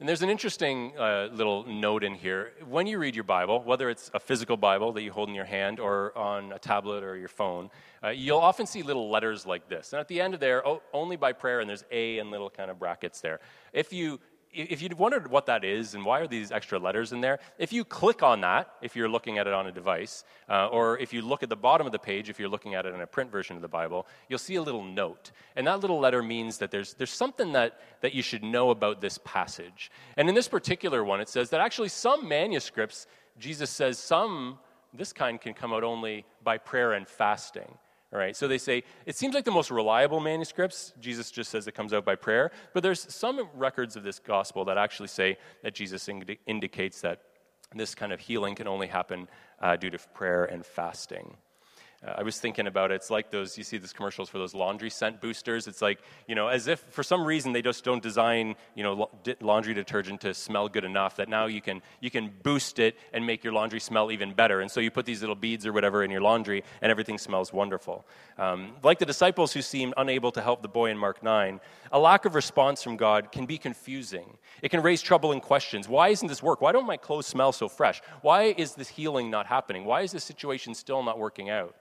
And 0.00 0.08
there's 0.08 0.22
an 0.22 0.28
interesting 0.28 0.92
uh, 0.98 1.28
little 1.32 1.64
note 1.68 2.02
in 2.02 2.14
here. 2.14 2.52
When 2.68 2.88
you 2.88 2.98
read 2.98 3.14
your 3.14 3.22
Bible, 3.22 3.62
whether 3.62 3.88
it's 3.88 4.10
a 4.12 4.18
physical 4.18 4.56
Bible 4.56 4.92
that 4.92 5.02
you 5.02 5.12
hold 5.12 5.28
in 5.28 5.36
your 5.36 5.44
hand 5.44 5.78
or 5.78 6.16
on 6.18 6.52
a 6.52 6.58
tablet 6.58 7.04
or 7.04 7.16
your 7.16 7.28
phone, 7.28 7.70
uh, 8.02 8.08
you'll 8.08 8.38
often 8.40 8.66
see 8.66 8.82
little 8.82 9.08
letters 9.08 9.46
like 9.46 9.68
this. 9.68 9.92
And 9.92 10.00
at 10.00 10.08
the 10.08 10.20
end 10.20 10.34
of 10.34 10.40
there, 10.40 10.66
oh, 10.66 10.82
only 10.92 11.14
by 11.14 11.32
prayer, 11.32 11.60
and 11.60 11.70
there's 11.70 11.84
A 11.92 12.18
and 12.18 12.32
little 12.32 12.50
kind 12.50 12.72
of 12.72 12.78
brackets 12.80 13.20
there. 13.20 13.38
If 13.72 13.92
you 13.92 14.18
if 14.54 14.80
you 14.80 14.88
wondered 14.96 15.28
what 15.30 15.46
that 15.46 15.64
is 15.64 15.94
and 15.94 16.04
why 16.04 16.20
are 16.20 16.28
these 16.28 16.52
extra 16.52 16.78
letters 16.78 17.12
in 17.12 17.20
there, 17.20 17.40
if 17.58 17.72
you 17.72 17.84
click 17.84 18.22
on 18.22 18.40
that, 18.42 18.70
if 18.80 18.94
you're 18.94 19.08
looking 19.08 19.38
at 19.38 19.46
it 19.46 19.52
on 19.52 19.66
a 19.66 19.72
device, 19.72 20.24
uh, 20.48 20.68
or 20.68 20.98
if 20.98 21.12
you 21.12 21.22
look 21.22 21.42
at 21.42 21.48
the 21.48 21.56
bottom 21.56 21.86
of 21.86 21.92
the 21.92 21.98
page, 21.98 22.28
if 22.28 22.38
you're 22.38 22.48
looking 22.48 22.74
at 22.74 22.86
it 22.86 22.94
in 22.94 23.00
a 23.00 23.06
print 23.06 23.30
version 23.30 23.56
of 23.56 23.62
the 23.62 23.68
Bible, 23.68 24.06
you'll 24.28 24.38
see 24.38 24.54
a 24.54 24.62
little 24.62 24.84
note. 24.84 25.32
And 25.56 25.66
that 25.66 25.80
little 25.80 25.98
letter 25.98 26.22
means 26.22 26.58
that 26.58 26.70
there's, 26.70 26.94
there's 26.94 27.10
something 27.10 27.52
that, 27.52 27.80
that 28.00 28.14
you 28.14 28.22
should 28.22 28.44
know 28.44 28.70
about 28.70 29.00
this 29.00 29.18
passage. 29.24 29.90
And 30.16 30.28
in 30.28 30.34
this 30.34 30.48
particular 30.48 31.04
one, 31.04 31.20
it 31.20 31.28
says 31.28 31.50
that 31.50 31.60
actually 31.60 31.88
some 31.88 32.28
manuscripts, 32.28 33.06
Jesus 33.38 33.70
says 33.70 33.98
some, 33.98 34.58
this 34.92 35.12
kind 35.12 35.40
can 35.40 35.54
come 35.54 35.72
out 35.72 35.82
only 35.82 36.24
by 36.44 36.58
prayer 36.58 36.92
and 36.92 37.08
fasting. 37.08 37.76
All 38.14 38.20
right, 38.20 38.36
so 38.36 38.46
they 38.46 38.58
say 38.58 38.84
it 39.06 39.16
seems 39.16 39.34
like 39.34 39.44
the 39.44 39.50
most 39.50 39.72
reliable 39.72 40.20
manuscripts. 40.20 40.92
Jesus 41.00 41.32
just 41.32 41.50
says 41.50 41.66
it 41.66 41.72
comes 41.74 41.92
out 41.92 42.04
by 42.04 42.14
prayer, 42.14 42.52
but 42.72 42.84
there's 42.84 43.12
some 43.12 43.48
records 43.54 43.96
of 43.96 44.04
this 44.04 44.20
gospel 44.20 44.64
that 44.66 44.78
actually 44.78 45.08
say 45.08 45.36
that 45.64 45.74
Jesus 45.74 46.08
indi- 46.08 46.38
indicates 46.46 47.00
that 47.00 47.22
this 47.74 47.92
kind 47.92 48.12
of 48.12 48.20
healing 48.20 48.54
can 48.54 48.68
only 48.68 48.86
happen 48.86 49.28
uh, 49.60 49.74
due 49.74 49.90
to 49.90 49.98
prayer 50.14 50.44
and 50.44 50.64
fasting. 50.64 51.36
I 52.06 52.22
was 52.22 52.38
thinking 52.38 52.66
about 52.66 52.90
it. 52.90 52.96
It's 52.96 53.10
like 53.10 53.30
those, 53.30 53.56
you 53.56 53.64
see 53.64 53.78
these 53.78 53.92
commercials 53.92 54.28
for 54.28 54.38
those 54.38 54.54
laundry 54.54 54.90
scent 54.90 55.20
boosters. 55.20 55.66
It's 55.66 55.80
like, 55.80 56.00
you 56.28 56.34
know, 56.34 56.48
as 56.48 56.66
if 56.66 56.80
for 56.90 57.02
some 57.02 57.24
reason 57.24 57.52
they 57.52 57.62
just 57.62 57.82
don't 57.82 58.02
design, 58.02 58.56
you 58.74 58.82
know, 58.82 59.08
laundry 59.40 59.72
detergent 59.72 60.20
to 60.22 60.34
smell 60.34 60.68
good 60.68 60.84
enough 60.84 61.16
that 61.16 61.28
now 61.28 61.46
you 61.46 61.62
can, 61.62 61.80
you 62.00 62.10
can 62.10 62.30
boost 62.42 62.78
it 62.78 62.96
and 63.12 63.26
make 63.26 63.42
your 63.42 63.54
laundry 63.54 63.80
smell 63.80 64.12
even 64.12 64.34
better. 64.34 64.60
And 64.60 64.70
so 64.70 64.80
you 64.80 64.90
put 64.90 65.06
these 65.06 65.20
little 65.20 65.34
beads 65.34 65.66
or 65.66 65.72
whatever 65.72 66.04
in 66.04 66.10
your 66.10 66.20
laundry 66.20 66.62
and 66.82 66.90
everything 66.90 67.16
smells 67.16 67.52
wonderful. 67.52 68.04
Um, 68.36 68.74
like 68.82 68.98
the 68.98 69.06
disciples 69.06 69.52
who 69.52 69.62
seemed 69.62 69.94
unable 69.96 70.30
to 70.32 70.42
help 70.42 70.60
the 70.60 70.68
boy 70.68 70.90
in 70.90 70.98
Mark 70.98 71.22
9, 71.22 71.58
a 71.92 71.98
lack 71.98 72.26
of 72.26 72.34
response 72.34 72.82
from 72.82 72.96
God 72.96 73.32
can 73.32 73.46
be 73.46 73.56
confusing. 73.56 74.36
It 74.60 74.70
can 74.70 74.82
raise 74.82 75.00
troubling 75.00 75.40
questions. 75.40 75.88
Why 75.88 76.08
isn't 76.08 76.28
this 76.28 76.42
work? 76.42 76.60
Why 76.60 76.72
don't 76.72 76.86
my 76.86 76.98
clothes 76.98 77.26
smell 77.26 77.52
so 77.52 77.68
fresh? 77.68 78.02
Why 78.20 78.54
is 78.58 78.74
this 78.74 78.88
healing 78.88 79.30
not 79.30 79.46
happening? 79.46 79.84
Why 79.84 80.02
is 80.02 80.12
this 80.12 80.24
situation 80.24 80.74
still 80.74 81.02
not 81.02 81.18
working 81.18 81.48
out? 81.48 81.74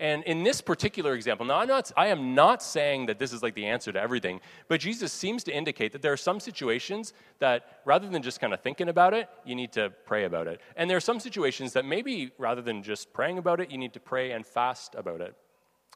And 0.00 0.24
in 0.24 0.44
this 0.44 0.62
particular 0.62 1.12
example, 1.12 1.44
now 1.44 1.58
I'm 1.58 1.68
not, 1.68 1.92
I 1.94 2.06
am 2.06 2.34
not 2.34 2.62
saying 2.62 3.04
that 3.06 3.18
this 3.18 3.34
is 3.34 3.42
like 3.42 3.54
the 3.54 3.66
answer 3.66 3.92
to 3.92 4.00
everything, 4.00 4.40
but 4.66 4.80
Jesus 4.80 5.12
seems 5.12 5.44
to 5.44 5.52
indicate 5.52 5.92
that 5.92 6.00
there 6.00 6.12
are 6.12 6.16
some 6.16 6.40
situations 6.40 7.12
that 7.38 7.80
rather 7.84 8.08
than 8.08 8.22
just 8.22 8.40
kind 8.40 8.54
of 8.54 8.62
thinking 8.62 8.88
about 8.88 9.12
it, 9.12 9.28
you 9.44 9.54
need 9.54 9.72
to 9.72 9.92
pray 10.06 10.24
about 10.24 10.46
it. 10.46 10.62
And 10.74 10.88
there 10.88 10.96
are 10.96 11.00
some 11.00 11.20
situations 11.20 11.74
that 11.74 11.84
maybe 11.84 12.32
rather 12.38 12.62
than 12.62 12.82
just 12.82 13.12
praying 13.12 13.36
about 13.36 13.60
it, 13.60 13.70
you 13.70 13.76
need 13.76 13.92
to 13.92 14.00
pray 14.00 14.32
and 14.32 14.46
fast 14.46 14.94
about 14.94 15.20
it. 15.20 15.36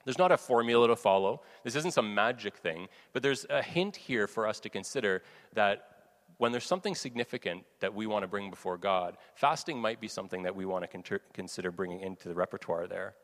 There's 0.04 0.18
not 0.18 0.32
a 0.32 0.36
formula 0.36 0.86
to 0.88 0.96
follow. 0.96 1.40
This 1.62 1.74
isn't 1.74 1.94
some 1.94 2.14
magic 2.14 2.58
thing, 2.58 2.88
but 3.14 3.22
there's 3.22 3.46
a 3.48 3.62
hint 3.62 3.96
here 3.96 4.26
for 4.26 4.46
us 4.46 4.60
to 4.60 4.68
consider 4.68 5.22
that 5.54 5.88
when 6.36 6.52
there's 6.52 6.66
something 6.66 6.94
significant 6.94 7.64
that 7.80 7.94
we 7.94 8.06
want 8.06 8.22
to 8.22 8.28
bring 8.28 8.50
before 8.50 8.76
God, 8.76 9.16
fasting 9.34 9.80
might 9.80 9.98
be 9.98 10.08
something 10.08 10.42
that 10.42 10.54
we 10.54 10.66
want 10.66 10.84
to 10.90 11.20
consider 11.32 11.70
bringing 11.70 12.00
into 12.00 12.28
the 12.28 12.34
repertoire 12.34 12.86
there. 12.86 13.14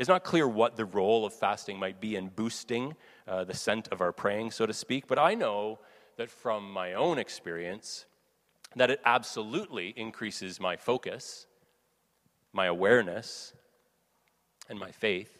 It's 0.00 0.08
not 0.08 0.24
clear 0.24 0.48
what 0.48 0.76
the 0.76 0.86
role 0.86 1.26
of 1.26 1.34
fasting 1.34 1.78
might 1.78 2.00
be 2.00 2.16
in 2.16 2.28
boosting 2.28 2.96
uh, 3.28 3.44
the 3.44 3.52
scent 3.52 3.88
of 3.88 4.00
our 4.00 4.12
praying, 4.12 4.50
so 4.50 4.64
to 4.64 4.72
speak, 4.72 5.06
but 5.06 5.18
I 5.18 5.34
know 5.34 5.78
that 6.16 6.30
from 6.30 6.72
my 6.72 6.94
own 6.94 7.18
experience, 7.18 8.06
that 8.76 8.90
it 8.90 9.02
absolutely 9.04 9.92
increases 9.98 10.58
my 10.58 10.74
focus, 10.74 11.46
my 12.54 12.64
awareness, 12.64 13.52
and 14.70 14.78
my 14.78 14.90
faith. 14.90 15.36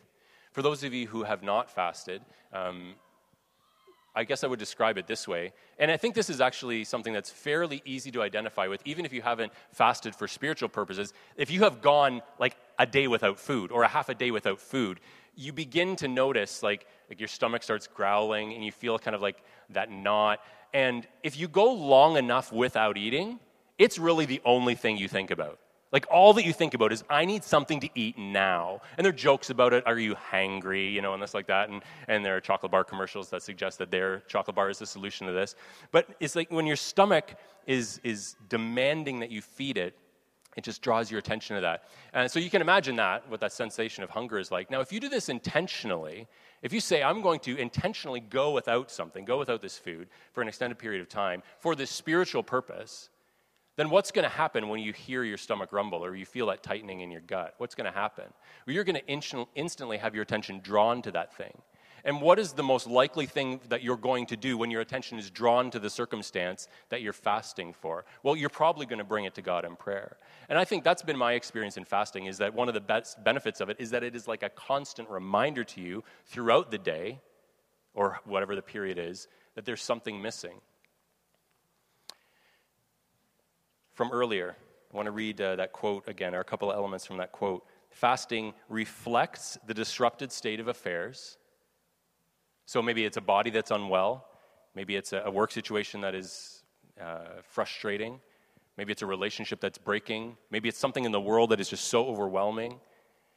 For 0.53 0.61
those 0.61 0.85
of 0.85 0.93
you 0.93 1.07
who 1.07 1.23
have 1.23 1.43
not 1.43 1.71
fasted, 1.71 2.21
um, 2.53 2.97
I 4.15 4.25
guess 4.25 4.43
I 4.43 4.49
would 4.49 4.59
describe 4.59 4.99
it 4.99 5.07
this 5.07 5.29
way. 5.29 5.53
And 5.79 5.91
I 5.91 5.97
think 5.97 6.15
this 6.15 6.31
is 6.31 6.41
actually 6.41 6.85
something 6.85 7.13
that's 7.13 7.31
fairly 7.31 7.81
easy 7.85 8.11
to 8.11 8.23
identify 8.23 8.67
with, 8.67 8.83
even 8.85 9.05
if 9.05 9.13
you 9.13 9.23
haven't 9.23 9.53
fasted 9.73 10.17
for 10.17 10.27
spiritual 10.27 10.69
purposes. 10.69 11.13
If 11.37 11.51
you 11.51 11.61
have 11.61 11.81
gone 11.81 12.23
like 12.39 12.57
a 12.79 12.87
day 12.87 13.07
without 13.07 13.39
food 13.39 13.71
or 13.71 13.85
a 13.85 13.89
half 13.89 14.09
a 14.09 14.15
day 14.15 14.31
without 14.31 14.61
food, 14.61 15.01
you 15.37 15.53
begin 15.53 15.95
to 15.97 16.09
notice 16.09 16.63
like, 16.63 16.87
like 17.09 17.21
your 17.21 17.29
stomach 17.29 17.63
starts 17.63 17.87
growling 17.87 18.53
and 18.53 18.65
you 18.65 18.73
feel 18.73 18.99
kind 18.99 19.15
of 19.15 19.23
like 19.23 19.43
that 19.71 19.91
knot. 19.91 20.41
And 20.75 21.07
if 21.23 21.39
you 21.39 21.47
go 21.47 21.73
long 21.73 22.17
enough 22.17 22.53
without 22.53 22.97
eating, 22.97 23.39
it's 23.79 23.99
really 23.99 24.27
the 24.27 24.43
only 24.45 24.75
thing 24.75 24.97
you 24.97 25.09
think 25.09 25.31
about. 25.31 25.59
Like 25.93 26.07
all 26.11 26.33
that 26.35 26.45
you 26.45 26.53
think 26.53 26.75
about 26.75 26.93
is, 26.93 27.03
I 27.11 27.25
need 27.25 27.43
something 27.43 27.81
to 27.81 27.89
eat 27.95 28.17
now. 28.17 28.81
And 28.97 29.05
there 29.05 29.13
are 29.13 29.17
jokes 29.17 29.51
about 29.51 29.73
it. 29.73 29.85
Are 29.87 29.99
you 29.99 30.15
hangry? 30.15 30.93
You 30.93 31.03
know, 31.03 31.15
and 31.15 31.23
this 31.23 31.35
like 31.35 31.49
that. 31.49 31.69
And, 31.69 31.83
and 32.07 32.25
there 32.25 32.37
are 32.37 32.41
chocolate 32.41 32.71
bar 32.71 32.85
commercials 32.85 33.29
that 33.31 33.43
suggest 33.43 33.79
that 33.79 33.91
their 33.91 34.21
chocolate 34.29 34.55
bar 34.55 34.71
is 34.71 34.79
the 34.79 34.87
solution 34.87 35.27
to 35.27 35.33
this. 35.33 35.57
But 35.91 36.09
it's 36.21 36.37
like 36.37 36.51
when 36.51 36.67
your 36.67 36.77
stomach 36.77 37.35
is, 37.67 38.01
is 38.05 38.37
demanding 38.49 39.19
that 39.21 39.31
you 39.31 39.43
feed 39.43 39.79
it, 39.79 39.97
it 40.57 40.65
just 40.65 40.83
draws 40.83 41.11
your 41.11 41.19
attention 41.19 41.57
to 41.57 41.63
that. 41.63 41.85
And 42.13 42.31
so 42.31 42.39
you 42.41 42.51
can 42.51 42.61
imagine 42.61 42.97
that, 42.97 43.29
what 43.31 43.41
that 43.41 43.53
sensation 43.53 44.03
of 44.03 44.11
hunger 44.11 44.39
is 44.39 44.51
like. 44.51 44.71
Now, 44.71 44.81
if 44.81 44.93
you 44.93 45.01
do 45.01 45.09
this 45.09 45.29
intentionally, 45.29 46.27
if 46.63 46.73
you 46.73 46.81
say, 46.81 47.03
I'm 47.03 47.23
going 47.23 47.41
to 47.41 47.57
intentionally 47.57 48.21
go 48.21 48.51
without 48.51 48.91
something, 48.91 49.25
go 49.25 49.39
without 49.39 49.63
this 49.63 49.79
food 49.79 50.09
for 50.33 50.43
an 50.43 50.49
extended 50.49 50.79
period 50.79 51.01
of 51.01 51.09
time 51.09 51.43
for 51.59 51.75
this 51.75 51.91
spiritual 51.91 52.43
purpose, 52.43 53.11
then 53.81 53.89
what's 53.89 54.11
going 54.11 54.25
to 54.25 54.29
happen 54.29 54.69
when 54.69 54.81
you 54.81 54.93
hear 54.93 55.25
your 55.25 55.39
stomach 55.39 55.73
rumble 55.73 56.05
or 56.05 56.15
you 56.15 56.27
feel 56.27 56.49
that 56.49 56.63
tightening 56.63 57.01
in 57.01 57.11
your 57.11 57.23
gut? 57.23 57.55
What's 57.57 57.75
going 57.75 57.91
to 57.91 57.99
happen? 57.99 58.27
Well, 58.67 58.75
you're 58.75 58.85
going 58.85 59.01
to 59.01 59.07
in- 59.07 59.47
instantly 59.55 59.97
have 59.97 60.15
your 60.15 60.23
attention 60.23 60.61
drawn 60.63 61.01
to 61.01 61.11
that 61.13 61.35
thing. 61.35 61.63
And 62.05 62.21
what 62.21 62.39
is 62.39 62.53
the 62.53 62.63
most 62.63 62.87
likely 62.87 63.25
thing 63.25 63.59
that 63.71 63.83
you're 63.83 63.97
going 63.97 64.27
to 64.27 64.37
do 64.37 64.59
when 64.59 64.71
your 64.71 64.83
attention 64.83 65.19
is 65.19 65.31
drawn 65.31 65.71
to 65.71 65.79
the 65.79 65.89
circumstance 65.89 66.69
that 66.91 67.01
you're 67.01 67.15
fasting 67.15 67.73
for? 67.73 68.05
Well, 68.23 68.37
you're 68.37 68.51
probably 68.51 68.85
going 68.85 68.99
to 68.99 69.05
bring 69.05 69.25
it 69.25 69.35
to 69.37 69.43
God 69.43 69.65
in 69.65 69.77
prayer. 69.77 70.19
And 70.51 70.59
I 70.59 70.67
think 70.67 70.85
that's 70.85 71.03
been 71.03 71.17
my 71.17 71.33
experience 71.33 71.79
in 71.79 71.87
fasting 71.87 72.27
is 72.27 72.37
that 72.37 72.53
one 72.53 72.69
of 72.69 72.75
the 72.75 72.83
best 72.83 73.25
benefits 73.25 73.63
of 73.63 73.71
it 73.71 73.79
is 73.79 73.89
that 73.93 74.05
it 74.05 74.15
is 74.15 74.29
like 74.29 74.43
a 74.43 74.51
constant 74.51 75.09
reminder 75.09 75.65
to 75.65 75.81
you 75.81 76.05
throughout 76.27 76.71
the 76.71 76.77
day 76.77 77.19
or 77.95 78.21
whatever 78.27 78.55
the 78.55 78.61
period 78.61 78.99
is 78.99 79.27
that 79.55 79.65
there's 79.65 79.83
something 79.83 80.21
missing. 80.21 80.61
From 83.93 84.11
earlier. 84.13 84.57
I 84.93 84.97
want 84.97 85.07
to 85.07 85.13
read 85.13 85.41
uh, 85.41 85.57
that 85.57 85.73
quote 85.73 86.09
again, 86.09 86.35
or 86.35 86.41
a 86.41 86.45
couple 86.45 86.71
of 86.71 86.77
elements 86.77 87.07
from 87.07 87.19
that 87.19 87.33
quote. 87.33 87.65
Fasting 87.91 88.55
reflects 88.69 89.59
the 89.67 89.75
disrupted 89.75 90.33
state 90.33 90.61
of 90.61 90.69
affairs. 90.69 91.39
So 92.67 92.83
maybe 92.83 93.05
it's 93.05 93.17
a 93.17 93.21
body 93.21 93.51
that's 93.51 93.71
unwell, 93.71 94.27
maybe 94.75 94.97
it's 94.97 95.13
a, 95.13 95.23
a 95.27 95.31
work 95.31 95.51
situation 95.51 96.01
that 96.03 96.15
is 96.15 96.63
uh, 97.01 97.41
frustrating, 97.43 98.21
maybe 98.77 98.93
it's 98.93 99.03
a 99.03 99.07
relationship 99.07 99.61
that's 99.61 99.79
breaking, 99.79 100.37
maybe 100.51 100.69
it's 100.69 100.79
something 100.79 101.05
in 101.05 101.13
the 101.13 101.21
world 101.21 101.51
that 101.51 101.61
is 101.61 101.69
just 101.69 101.87
so 101.87 102.07
overwhelming. 102.07 102.79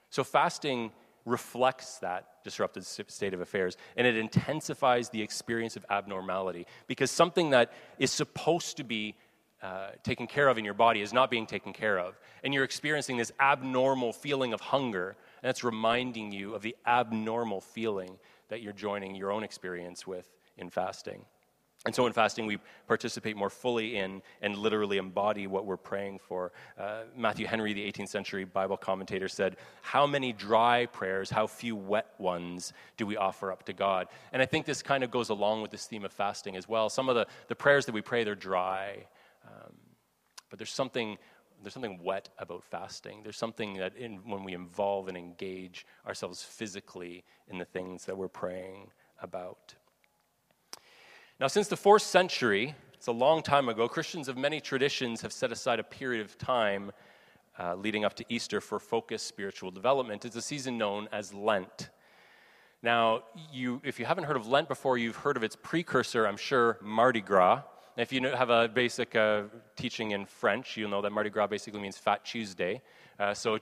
So 0.10 0.24
fasting 0.24 0.92
reflects 1.26 1.98
that 2.00 2.28
disrupted 2.44 2.86
state 2.86 3.34
of 3.34 3.42
affairs 3.42 3.78
and 3.96 4.06
it 4.06 4.18
intensifies 4.18 5.10
the 5.10 5.22
experience 5.22 5.76
of 5.76 5.86
abnormality 5.90 6.68
because 6.88 7.10
something 7.10 7.52
that 7.52 7.72
is 7.98 8.12
supposed 8.12 8.78
to 8.78 8.84
be 8.84 9.16
uh, 9.64 9.92
taken 10.04 10.28
care 10.28 10.50
of 10.50 10.58
in 10.58 10.66
your 10.66 10.74
body 10.74 11.02
is 11.02 11.14
not 11.14 11.32
being 11.32 11.46
taken 11.46 11.72
care 11.72 11.98
of. 11.98 12.20
And 12.44 12.54
you're 12.54 12.66
experiencing 12.66 13.16
this 13.16 13.32
abnormal 13.40 14.12
feeling 14.12 14.52
of 14.52 14.60
hunger, 14.60 15.16
and 15.42 15.48
that's 15.48 15.64
reminding 15.64 16.34
you 16.34 16.54
of 16.54 16.62
the 16.62 16.76
abnormal 16.86 17.62
feeling 17.62 18.18
that 18.50 18.62
you're 18.62 18.74
joining 18.74 19.16
your 19.16 19.32
own 19.32 19.42
experience 19.42 20.06
with 20.06 20.30
in 20.58 20.70
fasting. 20.70 21.24
And 21.86 21.94
so 21.94 22.08
in 22.08 22.14
fasting, 22.14 22.46
we 22.46 22.60
participate 22.88 23.36
more 23.36 23.50
fully 23.50 23.98
in 23.98 24.22
and 24.42 24.58
literally 24.58 24.98
embody 24.98 25.48
what 25.48 25.66
we're 25.66 25.76
praying 25.76 26.20
for. 26.20 26.54
Uh, 26.78 27.04
Matthew 27.16 27.46
Henry, 27.46 27.74
the 27.74 27.90
18th 27.90 28.08
century 28.08 28.46
Bible 28.46 28.78
commentator, 28.78 29.28
said, 29.28 29.58
How 29.82 30.08
many 30.08 30.32
dry 30.32 30.86
prayers, 30.88 31.30
how 31.30 31.48
few 31.48 31.76
wet 31.76 32.14
ones 32.20 32.72
do 32.96 33.06
we 33.06 33.18
offer 33.18 33.52
up 33.52 33.64
to 33.64 33.74
God? 33.74 34.08
And 34.32 34.42
I 34.42 34.46
think 34.46 34.66
this 34.66 34.82
kind 34.82 35.04
of 35.04 35.12
goes 35.12 35.30
along 35.30 35.62
with 35.62 35.72
this 35.72 35.86
theme 35.86 36.06
of 36.06 36.14
fasting 36.14 36.56
as 36.56 36.70
well. 36.70 36.90
Some 36.90 37.10
of 37.10 37.16
the, 37.16 37.28
the 37.48 37.56
prayers 37.56 37.86
that 37.88 37.94
we 37.94 38.02
pray, 38.02 38.24
they're 38.24 38.36
dry. 38.36 39.06
But 40.54 40.60
there's 40.60 40.70
something, 40.70 41.18
there's 41.64 41.74
something 41.74 41.98
wet 42.04 42.30
about 42.38 42.64
fasting. 42.64 43.22
There's 43.24 43.38
something 43.38 43.74
that 43.78 43.96
in, 43.96 44.18
when 44.18 44.44
we 44.44 44.54
involve 44.54 45.08
and 45.08 45.18
engage 45.18 45.84
ourselves 46.06 46.44
physically 46.44 47.24
in 47.48 47.58
the 47.58 47.66
things 47.66 48.06
that 48.06 48.16
we're 48.16 48.28
praying 48.28 48.92
about. 49.20 49.74
Now, 51.40 51.48
since 51.48 51.70
the 51.70 51.76
fourth 51.76 52.04
century, 52.04 52.76
it's 52.94 53.08
a 53.08 53.12
long 53.12 53.42
time 53.42 53.68
ago, 53.68 53.88
Christians 53.88 54.28
of 54.28 54.38
many 54.38 54.62
traditions 54.62 55.22
have 55.22 55.34
set 55.34 55.52
aside 55.52 55.80
a 55.80 55.84
period 55.84 56.24
of 56.24 56.38
time 56.38 56.92
uh, 57.58 57.74
leading 57.74 58.06
up 58.06 58.14
to 58.18 58.26
Easter 58.30 58.62
for 58.62 58.78
focused 58.78 59.26
spiritual 59.26 59.72
development. 59.72 60.24
It's 60.24 60.36
a 60.36 60.42
season 60.44 60.78
known 60.78 61.10
as 61.12 61.34
Lent. 61.34 61.90
Now, 62.84 63.24
you, 63.52 63.82
if 63.84 64.00
you 64.00 64.06
haven't 64.06 64.26
heard 64.26 64.38
of 64.38 64.46
Lent 64.46 64.68
before, 64.68 65.00
you've 65.00 65.16
heard 65.16 65.36
of 65.36 65.44
its 65.44 65.56
precursor, 65.56 66.28
I'm 66.28 66.38
sure, 66.38 66.78
Mardi 66.80 67.22
Gras. 67.22 67.64
If 67.96 68.12
you 68.12 68.24
have 68.28 68.50
a 68.50 68.68
basic 68.68 69.16
uh, 69.16 69.44
teaching 69.76 70.12
in 70.12 70.26
French, 70.26 70.78
you'll 70.78 70.90
know 70.90 71.02
that 71.04 71.12
Mardi 71.12 71.30
Gras 71.30 71.46
basically 71.46 71.80
means 71.80 71.96
Fat 71.96 72.26
Tuesday. 72.26 72.82
Uh, 73.20 73.36
so 73.36 73.60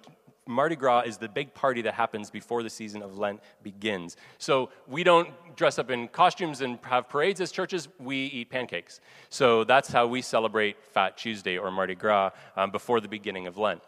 Mardi 0.47 0.77
Gras 0.77 1.01
is 1.01 1.17
the 1.17 1.27
big 1.27 1.53
party 1.53 1.81
that 1.81 1.93
happens 1.93 2.29
before 2.29 2.63
the 2.63 2.69
season 2.69 3.01
of 3.01 3.17
Lent 3.17 3.41
begins. 3.61 4.15
So 4.37 4.69
we 4.87 5.03
don't 5.03 5.29
dress 5.57 5.77
up 5.77 5.91
in 5.91 6.07
costumes 6.07 6.61
and 6.61 6.79
have 6.83 7.09
parades 7.09 7.41
as 7.41 7.51
churches, 7.51 7.89
we 7.99 8.27
eat 8.27 8.49
pancakes. 8.49 9.01
So 9.29 9.65
that's 9.65 9.91
how 9.91 10.07
we 10.07 10.21
celebrate 10.21 10.81
Fat 10.81 11.17
Tuesday 11.17 11.57
or 11.57 11.69
Mardi 11.69 11.95
Gras 11.95 12.31
um, 12.55 12.71
before 12.71 13.01
the 13.01 13.09
beginning 13.09 13.47
of 13.47 13.57
Lent. 13.57 13.81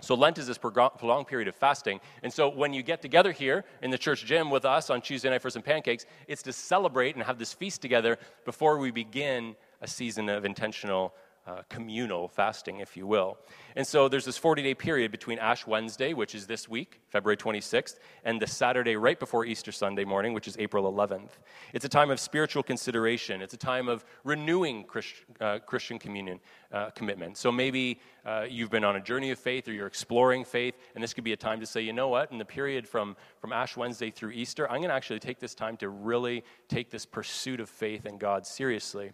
So 0.00 0.16
Lent 0.16 0.38
is 0.38 0.48
this 0.48 0.58
prolonged 0.58 1.28
period 1.28 1.46
of 1.46 1.54
fasting. 1.54 2.00
And 2.24 2.32
so 2.32 2.48
when 2.48 2.74
you 2.74 2.82
get 2.82 3.00
together 3.00 3.30
here 3.30 3.64
in 3.80 3.90
the 3.90 3.98
church 3.98 4.24
gym 4.24 4.50
with 4.50 4.64
us 4.64 4.90
on 4.90 5.00
Tuesday 5.00 5.30
night 5.30 5.40
for 5.40 5.50
some 5.50 5.62
pancakes, 5.62 6.04
it's 6.26 6.42
to 6.42 6.52
celebrate 6.52 7.14
and 7.14 7.24
have 7.24 7.38
this 7.38 7.52
feast 7.52 7.80
together 7.80 8.18
before 8.44 8.78
we 8.78 8.90
begin 8.90 9.54
a 9.84 9.86
season 9.86 10.30
of 10.30 10.46
intentional 10.46 11.14
uh, 11.46 11.60
communal 11.68 12.26
fasting, 12.26 12.80
if 12.80 12.96
you 12.96 13.06
will. 13.06 13.36
And 13.76 13.86
so 13.86 14.08
there's 14.08 14.24
this 14.24 14.38
40 14.38 14.62
day 14.62 14.72
period 14.72 15.10
between 15.10 15.38
Ash 15.38 15.66
Wednesday, 15.66 16.14
which 16.14 16.34
is 16.34 16.46
this 16.46 16.70
week, 16.70 17.02
February 17.10 17.36
26th, 17.36 17.98
and 18.24 18.40
the 18.40 18.46
Saturday 18.46 18.96
right 18.96 19.20
before 19.20 19.44
Easter 19.44 19.70
Sunday 19.70 20.04
morning, 20.04 20.32
which 20.32 20.48
is 20.48 20.56
April 20.58 20.90
11th. 20.90 21.32
It's 21.74 21.84
a 21.84 21.88
time 21.88 22.10
of 22.10 22.18
spiritual 22.18 22.62
consideration, 22.62 23.42
it's 23.42 23.52
a 23.52 23.58
time 23.58 23.90
of 23.90 24.06
renewing 24.24 24.84
Christ, 24.84 25.16
uh, 25.38 25.58
Christian 25.58 25.98
communion 25.98 26.40
uh, 26.72 26.88
commitment. 26.90 27.36
So 27.36 27.52
maybe 27.52 28.00
uh, 28.24 28.46
you've 28.48 28.70
been 28.70 28.84
on 28.84 28.96
a 28.96 29.00
journey 29.00 29.30
of 29.30 29.38
faith 29.38 29.68
or 29.68 29.72
you're 29.72 29.86
exploring 29.86 30.46
faith, 30.46 30.76
and 30.94 31.04
this 31.04 31.12
could 31.12 31.24
be 31.24 31.34
a 31.34 31.36
time 31.36 31.60
to 31.60 31.66
say, 31.66 31.82
you 31.82 31.92
know 31.92 32.08
what, 32.08 32.32
in 32.32 32.38
the 32.38 32.44
period 32.46 32.88
from, 32.88 33.16
from 33.38 33.52
Ash 33.52 33.76
Wednesday 33.76 34.10
through 34.10 34.30
Easter, 34.30 34.64
I'm 34.70 34.78
going 34.78 34.88
to 34.88 34.94
actually 34.94 35.20
take 35.20 35.40
this 35.40 35.54
time 35.54 35.76
to 35.78 35.90
really 35.90 36.42
take 36.68 36.88
this 36.88 37.04
pursuit 37.04 37.60
of 37.60 37.68
faith 37.68 38.06
in 38.06 38.16
God 38.16 38.46
seriously 38.46 39.12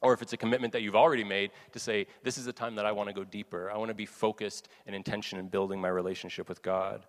or 0.00 0.12
if 0.12 0.22
it's 0.22 0.32
a 0.32 0.36
commitment 0.36 0.72
that 0.72 0.82
you've 0.82 0.96
already 0.96 1.24
made 1.24 1.50
to 1.72 1.78
say, 1.78 2.06
This 2.22 2.38
is 2.38 2.46
a 2.46 2.52
time 2.52 2.74
that 2.76 2.86
I 2.86 2.92
want 2.92 3.08
to 3.08 3.14
go 3.14 3.24
deeper. 3.24 3.70
I 3.70 3.76
want 3.76 3.88
to 3.88 3.94
be 3.94 4.06
focused 4.06 4.68
and 4.86 4.94
intention 4.94 5.38
in 5.38 5.48
building 5.48 5.80
my 5.80 5.88
relationship 5.88 6.48
with 6.48 6.62
God. 6.62 7.04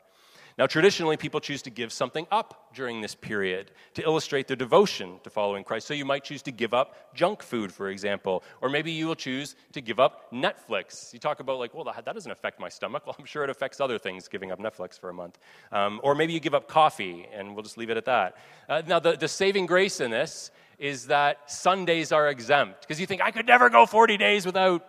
Now, 0.58 0.68
traditionally, 0.68 1.18
people 1.18 1.42
choose 1.42 1.62
to 1.64 1.70
give 1.70 1.92
something 1.92 2.26
up 2.32 2.74
during 2.74 3.02
this 3.02 3.14
period 3.14 3.72
to 3.96 4.04
illustrate 4.04 4.48
their 4.48 4.56
devotion 4.56 5.20
to 5.24 5.30
following 5.30 5.66
Christ. 5.66 5.86
So 5.86 5.94
you 5.94 6.06
might 6.06 6.24
choose 6.24 6.42
to 6.44 6.52
give 6.52 6.74
up 6.74 7.14
junk 7.14 7.44
food, 7.44 7.74
for 7.74 7.90
example, 7.90 8.42
or 8.62 8.70
maybe 8.70 8.90
you 8.90 9.08
will 9.08 9.16
choose 9.16 9.58
to 9.74 9.82
give 9.82 10.00
up 10.00 10.32
Netflix. 10.32 11.12
You 11.12 11.20
talk 11.20 11.42
about, 11.42 11.60
like, 11.60 11.74
well, 11.74 11.84
that 11.84 12.06
doesn't 12.06 12.32
affect 12.32 12.60
my 12.60 12.70
stomach. 12.70 13.04
Well, 13.06 13.16
I'm 13.20 13.26
sure 13.26 13.44
it 13.44 13.50
affects 13.52 13.80
other 13.80 14.00
things, 14.00 14.28
giving 14.28 14.52
up 14.52 14.60
Netflix 14.60 14.98
for 14.98 15.10
a 15.10 15.14
month. 15.14 15.38
Um, 15.72 16.00
or 16.02 16.16
maybe 16.16 16.34
you 16.34 16.40
give 16.40 16.56
up 16.56 16.68
coffee, 16.68 17.28
and 17.32 17.54
we'll 17.54 17.62
just 17.62 17.78
leave 17.78 17.90
it 17.90 17.98
at 17.98 18.06
that. 18.06 18.38
Uh, 18.68 18.82
now, 18.88 19.00
the, 19.00 19.16
the 19.16 19.28
saving 19.28 19.66
grace 19.66 20.00
in 20.00 20.10
this 20.10 20.50
is 20.80 21.08
that 21.08 21.50
Sundays 21.50 22.12
are 22.12 22.30
exempt. 22.30 22.82
Because 22.82 23.00
you 23.00 23.06
think, 23.06 23.22
I 23.22 23.32
could 23.32 23.48
never 23.48 23.70
go 23.70 23.86
40 23.86 24.18
days 24.18 24.46
without 24.46 24.88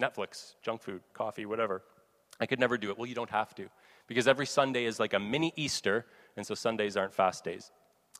Netflix, 0.00 0.54
junk 0.62 0.82
food, 0.82 1.02
coffee, 1.12 1.46
whatever. 1.46 1.82
I 2.40 2.46
could 2.46 2.58
never 2.58 2.78
do 2.78 2.90
it. 2.90 2.98
Well, 2.98 3.06
you 3.06 3.14
don't 3.14 3.30
have 3.30 3.54
to. 3.56 3.68
Because 4.06 4.26
every 4.26 4.46
Sunday 4.46 4.86
is 4.86 4.98
like 4.98 5.12
a 5.12 5.18
mini 5.18 5.52
Easter, 5.56 6.06
and 6.36 6.46
so 6.46 6.54
Sundays 6.54 6.96
aren't 6.96 7.14
fast 7.14 7.44
days. 7.44 7.70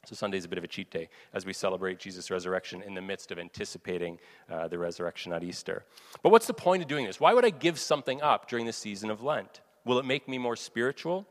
So 0.06 0.14
Sunday 0.14 0.38
is 0.38 0.44
a 0.44 0.48
bit 0.48 0.58
of 0.58 0.64
a 0.64 0.68
cheat 0.68 0.90
day 0.90 1.08
as 1.34 1.44
we 1.44 1.52
celebrate 1.52 1.98
Jesus' 1.98 2.30
resurrection 2.30 2.82
in 2.82 2.94
the 2.94 3.02
midst 3.02 3.30
of 3.32 3.38
anticipating 3.38 4.18
uh, 4.50 4.68
the 4.68 4.78
resurrection 4.78 5.32
at 5.32 5.44
Easter. 5.44 5.84
But 6.22 6.30
what's 6.30 6.46
the 6.46 6.54
point 6.54 6.82
of 6.82 6.88
doing 6.88 7.04
this? 7.04 7.20
Why 7.20 7.34
would 7.34 7.44
I 7.44 7.50
give 7.50 7.78
something 7.78 8.22
up 8.22 8.48
during 8.48 8.66
the 8.66 8.72
season 8.72 9.10
of 9.10 9.22
Lent? 9.22 9.60
Will 9.84 9.98
it 9.98 10.04
make 10.04 10.26
me 10.26 10.38
more 10.38 10.56
spiritual? 10.56 11.26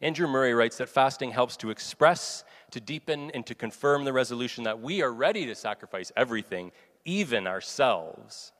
Andrew 0.00 0.28
Murray 0.28 0.54
writes 0.54 0.78
that 0.78 0.88
fasting 0.88 1.32
helps 1.32 1.56
to 1.58 1.70
express 1.70 2.44
to 2.70 2.80
deepen 2.80 3.30
and 3.32 3.46
to 3.46 3.54
confirm 3.54 4.04
the 4.04 4.12
resolution 4.12 4.64
that 4.64 4.80
we 4.80 5.02
are 5.02 5.12
ready 5.12 5.46
to 5.46 5.54
sacrifice 5.54 6.12
everything, 6.16 6.72
even 7.04 7.46
ourselves, 7.46 8.52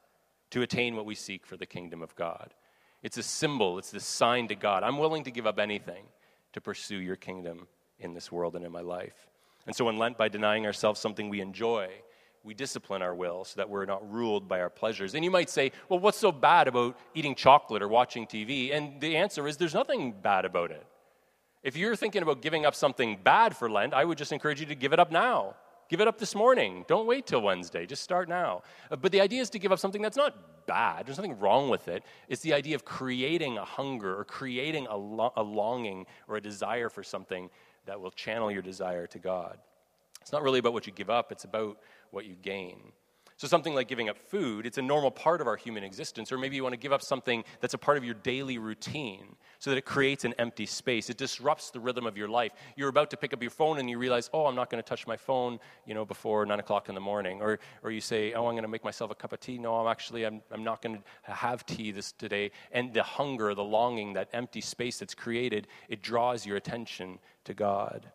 to 0.51 0.63
attain 0.63 0.97
what 0.97 1.07
we 1.07 1.15
seek 1.15 1.47
for 1.47 1.57
the 1.57 1.67
kingdom 1.67 2.03
of 2.03 2.15
God. 2.17 2.55
It's 3.03 3.19
a 3.19 3.23
symbol, 3.23 3.79
it's 3.79 3.91
the 3.91 4.01
sign 4.01 4.49
to 4.49 4.55
God. 4.55 4.83
I'm 4.83 4.99
willing 4.99 5.25
to 5.25 5.31
give 5.31 5.47
up 5.47 5.59
anything 5.59 6.05
to 6.53 6.61
pursue 6.61 6.97
your 6.97 7.17
kingdom 7.17 7.69
in 7.99 8.15
this 8.15 8.33
world 8.33 8.57
and 8.57 8.65
in 8.65 8.73
my 8.73 8.81
life. 8.81 9.29
And 9.67 9.77
so 9.77 9.89
in 9.89 9.99
Lent, 9.99 10.17
by 10.17 10.29
denying 10.29 10.67
ourselves 10.67 10.99
something 10.99 11.29
we 11.29 11.41
enjoy, 11.41 11.91
we 12.43 12.55
discipline 12.55 13.03
our 13.03 13.15
will 13.15 13.45
so 13.45 13.55
that 13.57 13.69
we're 13.69 13.85
not 13.85 14.11
ruled 14.11 14.49
by 14.49 14.61
our 14.61 14.71
pleasures. 14.71 15.15
And 15.15 15.25
you 15.25 15.31
might 15.31 15.51
say, 15.51 15.73
well, 15.89 15.99
what's 15.99 16.19
so 16.19 16.33
bad 16.33 16.69
about 16.69 16.99
eating 17.15 17.35
chocolate 17.35 17.83
or 17.83 17.89
watching 17.89 18.27
TV? 18.27 18.75
And 18.75 19.01
the 19.01 19.17
answer 19.17 19.47
is 19.47 19.57
there's 19.57 19.75
nothing 19.75 20.13
bad 20.13 20.45
about 20.45 20.71
it. 20.71 20.87
If 21.63 21.77
you're 21.77 21.97
thinking 21.97 22.23
about 22.23 22.43
giving 22.43 22.65
up 22.65 22.75
something 22.75 23.19
bad 23.23 23.57
for 23.57 23.71
Lent, 23.71 23.95
I 23.95 24.05
would 24.05 24.19
just 24.19 24.33
encourage 24.33 24.61
you 24.61 24.67
to 24.67 24.75
give 24.75 24.93
it 24.93 25.01
up 25.01 25.11
now. 25.11 25.55
Give 25.89 26.01
it 26.01 26.09
up 26.09 26.19
this 26.19 26.35
morning. 26.35 26.85
Don't 26.87 27.07
wait 27.07 27.27
till 27.27 27.41
Wednesday. 27.41 27.87
Just 27.87 28.03
start 28.03 28.29
now. 28.29 28.63
Uh, 28.91 28.97
but 28.97 29.11
the 29.11 29.21
idea 29.21 29.41
is 29.41 29.51
to 29.51 29.59
give 29.59 29.73
up 29.73 29.79
something 29.79 30.03
that's 30.03 30.19
not 30.19 30.67
bad. 30.67 31.07
There's 31.07 31.17
nothing 31.17 31.39
wrong 31.39 31.71
with 31.71 31.89
it. 31.89 32.05
It's 32.29 32.43
the 32.43 32.53
idea 32.53 32.75
of 32.75 32.85
creating 32.85 33.57
a 33.57 33.65
hunger 33.65 34.19
or 34.19 34.25
creating 34.25 34.87
a, 34.89 34.97
lo- 34.97 35.33
a 35.37 35.43
longing 35.43 36.07
or 36.29 36.37
a 36.37 36.41
desire 36.43 36.91
for 36.91 37.03
something 37.03 37.49
that 37.87 37.99
will 38.01 38.11
channel 38.11 38.51
your 38.51 38.61
desire 38.61 39.07
to 39.07 39.19
God. 39.19 39.59
It's 40.21 40.31
not 40.31 40.43
really 40.43 40.59
about 40.59 40.75
what 40.75 40.87
you 40.87 40.93
give 40.93 41.09
up, 41.09 41.33
it's 41.33 41.45
about 41.45 41.79
what 42.11 42.27
you 42.27 42.35
gain. 42.35 42.93
So, 43.39 43.47
something 43.47 43.73
like 43.73 43.87
giving 43.87 44.09
up 44.09 44.19
food, 44.19 44.67
it's 44.67 44.79
a 44.79 44.83
normal 44.83 45.13
part 45.13 45.41
of 45.41 45.47
our 45.47 45.55
human 45.55 45.85
existence. 45.85 46.33
Or 46.33 46.39
maybe 46.39 46.57
you 46.57 46.65
want 46.65 46.73
to 46.73 46.79
give 46.79 46.93
up 46.93 47.03
something 47.03 47.45
that's 47.61 47.73
a 47.73 47.79
part 47.79 47.97
of 47.97 48.03
your 48.03 48.15
daily 48.15 48.59
routine 48.59 49.37
so 49.61 49.71
that 49.71 49.77
it 49.77 49.85
creates 49.85 50.25
an 50.25 50.35
empty 50.41 50.67
space. 50.67 51.09
It 51.09 51.19
disrupts 51.19 51.71
the 51.71 51.79
rhythm 51.79 52.05
of 52.05 52.17
your 52.17 52.27
life. 52.27 52.51
You're 52.75 52.89
about 52.89 53.11
to 53.11 53.17
pick 53.17 53.33
up 53.33 53.41
your 53.41 53.53
phone 53.53 53.79
and 53.79 53.89
you 53.89 53.97
realize, 53.97 54.29
oh, 54.35 54.47
I'm 54.47 54.57
not 54.57 54.71
going 54.71 54.83
to 54.83 54.89
touch 54.89 55.07
my 55.07 55.17
phone, 55.17 55.61
you 55.87 55.95
know, 55.95 56.05
before 56.05 56.45
9 56.47 56.59
o'clock 56.59 56.89
in 56.89 56.97
the 56.97 57.01
morning. 57.01 57.41
Or, 57.41 57.61
or 57.85 57.93
you 57.93 58.01
say, 58.01 58.33
oh, 58.33 58.45
I'm 58.47 58.55
going 58.55 58.63
to 58.63 58.69
make 58.69 58.83
myself 58.83 59.13
a 59.13 59.15
cup 59.15 59.33
of 59.33 59.39
tea. 59.39 59.57
No, 59.57 59.77
I'm 59.77 59.87
actually, 59.87 60.27
I'm, 60.27 60.43
I'm 60.51 60.65
not 60.65 60.83
going 60.83 60.97
to 60.97 61.33
have 61.33 61.65
tea 61.65 61.93
this 61.93 62.11
today. 62.11 62.51
And 62.73 62.93
the 62.93 63.05
hunger, 63.05 63.55
the 63.55 63.63
longing, 63.63 64.15
that 64.15 64.31
empty 64.33 64.61
space 64.61 64.99
that's 64.99 65.15
created, 65.15 65.69
it 65.89 66.03
draws 66.03 66.45
your 66.45 66.57
attention 66.57 67.21
to 67.45 67.55
God. 67.55 68.11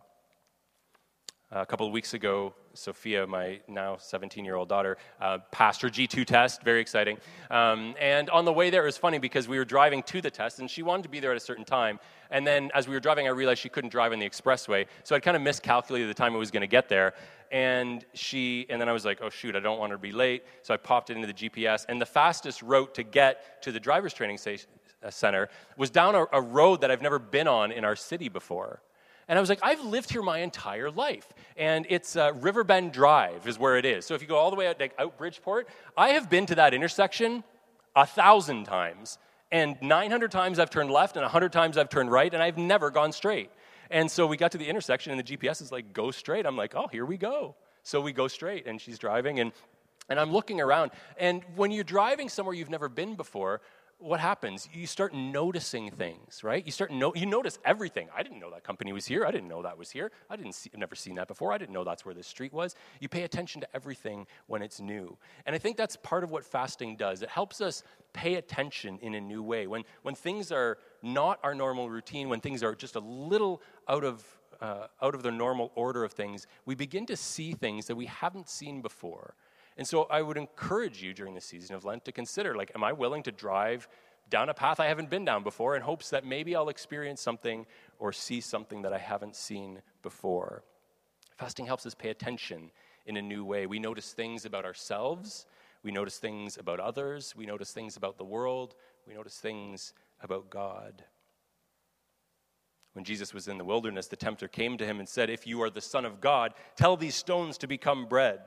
A 1.62 1.66
couple 1.66 1.86
of 1.86 1.94
weeks 1.94 2.13
ago, 2.13 2.54
Sophia, 2.74 3.28
my 3.28 3.60
now 3.68 3.98
17 3.98 4.44
year 4.44 4.56
old 4.56 4.70
daughter, 4.70 4.98
uh, 5.22 5.38
passed 5.52 5.82
her 5.84 5.89
G2 5.89 6.26
test. 6.26 6.63
Very 6.63 6.82
exciting. 6.82 7.18
Um, 7.52 7.94
and 8.00 8.30
on 8.32 8.46
the 8.46 8.54
way 8.54 8.70
there, 8.70 8.82
it 8.82 8.88
was 8.88 8.98
funny 8.98 9.20
because 9.20 9.48
we 9.48 9.58
were 9.58 9.66
driving 9.66 10.02
to 10.04 10.22
the 10.22 10.32
test 10.32 10.60
and 10.60 10.70
she 10.70 10.82
wanted 10.82 11.04
to 11.04 11.10
be 11.10 11.20
there 11.20 11.32
at 11.32 11.38
a 11.38 11.42
certain 11.42 11.66
time. 11.66 12.00
And 12.32 12.48
then 12.48 12.72
as 12.74 12.88
we 12.88 12.96
were 12.96 13.00
driving, 13.00 13.28
I 13.28 13.32
realized 13.32 13.62
she 13.62 13.70
couldn't 13.70 13.92
drive 13.92 14.12
on 14.13 14.20
the 14.20 14.28
expressway. 14.28 14.88
So 15.04 15.16
I'd 15.16 15.22
kind 15.22 15.38
of 15.38 15.44
miscalculated 15.44 16.10
the 16.10 16.16
time 16.16 16.34
it 16.34 16.39
was 16.39 16.50
going 16.50 16.62
to 16.62 16.68
get 16.68 16.89
there. 16.89 17.13
And 17.52 18.04
she, 18.16 18.66
and 18.70 18.82
then 18.82 18.89
I 18.89 18.92
was 18.92 19.06
like, 19.06 19.20
oh 19.22 19.30
shoot, 19.30 19.56
I 19.56 19.60
don't 19.60 19.78
want 19.78 19.92
her 19.92 19.98
to 19.98 20.02
be 20.02 20.12
late. 20.12 20.44
So 20.63 20.74
I 20.74 20.78
popped 20.78 21.12
it 21.12 21.18
into 21.18 21.28
the 21.28 21.34
GPS. 21.34 21.86
And 21.88 22.02
the 22.02 22.06
fastest 22.08 22.63
route 22.63 22.96
to 22.96 23.04
get 23.04 23.62
to 23.62 23.72
the 23.72 23.80
driver's 23.80 24.13
training 24.13 24.39
station, 24.39 24.70
uh, 25.04 25.12
center 25.12 25.50
was 25.78 25.92
down 25.92 26.16
a, 26.16 26.26
a 26.32 26.42
road 26.42 26.82
that 26.82 26.89
I've 26.89 27.02
never 27.02 27.20
been 27.20 27.48
on 27.48 27.72
in 27.72 27.86
our 27.86 27.96
city 27.96 28.30
before. 28.30 28.82
And 29.28 29.38
I 29.38 29.42
was 29.42 29.50
like, 29.50 29.60
I've 29.62 29.84
lived 29.84 30.12
here 30.12 30.22
my 30.22 30.40
entire 30.40 30.92
life. 30.92 31.28
And 31.56 31.86
it's 31.90 32.16
uh, 32.16 32.34
Riverbend 32.36 32.92
Drive 32.92 33.48
is 33.48 33.58
where 33.58 33.78
it 33.78 33.86
is. 33.86 34.06
So 34.06 34.16
if 34.16 34.22
you 34.22 34.28
go 34.28 34.36
all 34.36 34.50
the 34.50 34.56
way 34.56 34.68
out, 34.68 34.80
like, 34.80 34.94
out 35.00 35.18
Bridgeport, 35.18 35.68
I 35.96 36.10
have 36.10 36.30
been 36.30 36.46
to 36.48 36.56
that 36.56 36.74
intersection 36.74 37.44
a 37.96 38.06
thousand 38.06 38.66
times. 38.66 39.18
And 39.52 39.78
900 39.82 40.32
times 40.32 40.58
I've 40.58 40.72
turned 40.72 40.90
left, 40.90 41.16
and 41.16 41.22
100 41.22 41.54
times 41.54 41.78
I've 41.78 41.90
turned 41.90 42.12
right, 42.12 42.34
and 42.34 42.42
I've 42.42 42.58
never 42.58 42.90
gone 42.90 43.12
straight. 43.12 43.52
And 43.92 44.10
so 44.10 44.26
we 44.26 44.36
got 44.36 44.52
to 44.54 44.58
the 44.58 44.68
intersection, 44.68 45.12
and 45.12 45.20
the 45.20 45.38
GPS 45.38 45.62
is 45.62 45.72
like, 45.72 45.94
go 45.94 46.10
straight. 46.10 46.48
I'm 46.48 46.58
like, 46.58 46.74
oh, 46.76 46.88
here 46.88 47.06
we 47.06 47.18
go. 47.18 47.56
So 47.84 48.02
we 48.02 48.14
go 48.14 48.28
straight, 48.28 48.66
and 48.66 48.82
she's 48.82 48.98
driving, 48.98 49.40
and, 49.40 49.52
and 50.10 50.20
I'm 50.20 50.32
looking 50.32 50.60
around. 50.60 50.92
And 51.18 51.44
when 51.56 51.70
you're 51.70 51.84
driving 51.84 52.30
somewhere 52.30 52.56
you've 52.56 52.72
never 52.72 52.90
been 52.90 53.16
before, 53.16 53.62
what 54.04 54.20
happens? 54.20 54.68
You 54.74 54.86
start 54.86 55.13
noticing 55.13 55.89
things, 55.89 56.44
right? 56.44 56.66
You 56.66 56.72
start 56.74 56.92
no, 56.92 57.16
you 57.16 57.26
notice 57.26 57.58
everything. 57.63 58.10
I 58.16 58.22
didn't 58.22 58.39
know 58.39 58.52
that 58.52 58.63
company 58.63 58.92
was 58.92 59.06
here. 59.06 59.26
I 59.26 59.32
didn't 59.32 59.48
know 59.48 59.62
that 59.62 59.78
was 59.78 59.92
here. 59.92 60.12
I 60.30 60.36
didn't 60.36 60.54
see, 60.54 60.70
I've 60.74 60.80
never 60.80 60.96
seen 60.96 61.16
that 61.16 61.30
before. 61.30 61.54
I 61.54 61.58
didn't 61.58 61.74
know 61.74 61.86
that's 61.86 62.06
where 62.06 62.13
this 62.13 62.28
street 62.28 62.52
was. 62.52 62.76
You 63.00 63.08
pay 63.08 63.24
attention 63.24 63.62
to 63.62 63.68
everything 63.74 64.28
when 64.48 64.62
it's 64.62 64.82
new, 64.82 65.18
and 65.46 65.56
I 65.56 65.60
think 65.60 65.78
that's 65.78 65.96
part 65.96 66.24
of 66.26 66.32
what 66.32 66.44
fasting 66.44 66.98
does. 66.98 67.22
It 67.22 67.30
helps 67.30 67.62
us 67.62 67.84
pay 68.12 68.36
attention 68.36 69.00
in 69.02 69.16
a 69.16 69.22
new 69.22 69.42
way 69.42 69.68
when 69.68 69.84
when 70.02 70.16
things 70.16 70.52
are 70.52 70.78
not 71.02 71.39
our 71.42 71.56
normal 71.56 71.89
routine, 71.89 72.28
when 72.28 72.42
things 72.42 72.62
are 72.62 72.76
just 72.76 72.96
a 72.96 73.00
little 73.00 73.62
out 73.88 74.04
of 74.04 74.26
uh, 74.60 74.88
out 75.02 75.16
of 75.16 75.24
the 75.24 75.32
normal 75.32 75.72
order 75.76 76.04
of 76.04 76.12
things, 76.12 76.46
we 76.66 76.76
begin 76.76 77.06
to 77.06 77.16
see 77.16 77.54
things 77.54 77.88
that 77.88 77.96
we 77.96 78.06
haven't 78.06 78.50
seen 78.50 78.82
before. 78.82 79.36
And 79.78 79.88
so 79.88 80.04
I 80.04 80.22
would 80.22 80.38
encourage 80.38 81.02
you 81.02 81.14
during 81.14 81.34
the 81.34 81.42
season 81.42 81.76
of 81.76 81.86
Lent 81.86 82.06
to 82.06 82.12
consider 82.12 82.56
like, 82.56 82.72
am 82.76 82.84
I 82.84 82.94
willing 82.94 83.24
to 83.24 83.32
drive 83.32 83.88
down 84.30 84.50
a 84.50 84.54
path 84.54 84.80
I 84.80 84.88
haven't 84.88 85.10
been 85.10 85.26
down 85.26 85.44
before 85.44 85.76
in 85.76 85.82
hopes 85.82 86.10
that 86.12 86.26
maybe 86.26 86.56
I'll 86.56 86.70
experience 86.70 87.22
something 87.22 87.66
or 88.00 88.12
see 88.12 88.42
something 88.42 88.84
that 88.84 88.94
I 88.94 88.98
haven't 88.98 89.36
seen 89.36 89.82
before? 90.02 90.64
Fasting 91.38 91.66
helps 91.66 91.86
us 91.86 91.96
pay 91.96 92.10
attention 92.10 92.72
in 93.06 93.18
a 93.18 93.22
new 93.22 93.44
way. 93.44 93.66
We 93.66 93.80
notice 93.80 94.14
things 94.14 94.46
about 94.46 94.66
ourselves, 94.66 95.46
we 95.84 95.92
notice 95.92 96.18
things 96.18 96.58
about 96.58 96.80
others, 96.80 97.36
we 97.36 97.46
notice 97.46 97.72
things 97.72 97.98
about 97.98 98.18
the 98.18 98.24
world, 98.24 98.76
we 99.08 99.14
notice 99.14 99.38
things 99.38 99.94
about 100.22 100.50
God. 100.50 101.04
When 102.94 103.04
Jesus 103.04 103.34
was 103.34 103.48
in 103.48 103.58
the 103.58 103.66
wilderness, 103.66 104.08
the 104.08 104.16
tempter 104.16 104.48
came 104.48 104.78
to 104.78 104.86
him 104.86 105.00
and 105.00 105.10
said, 105.10 105.30
If 105.30 105.48
you 105.48 105.62
are 105.64 105.70
the 105.70 105.82
Son 105.82 106.06
of 106.06 106.22
God, 106.22 106.54
tell 106.76 106.96
these 106.96 107.16
stones 107.16 107.58
to 107.58 107.68
become 107.68 108.06
bread. 108.06 108.40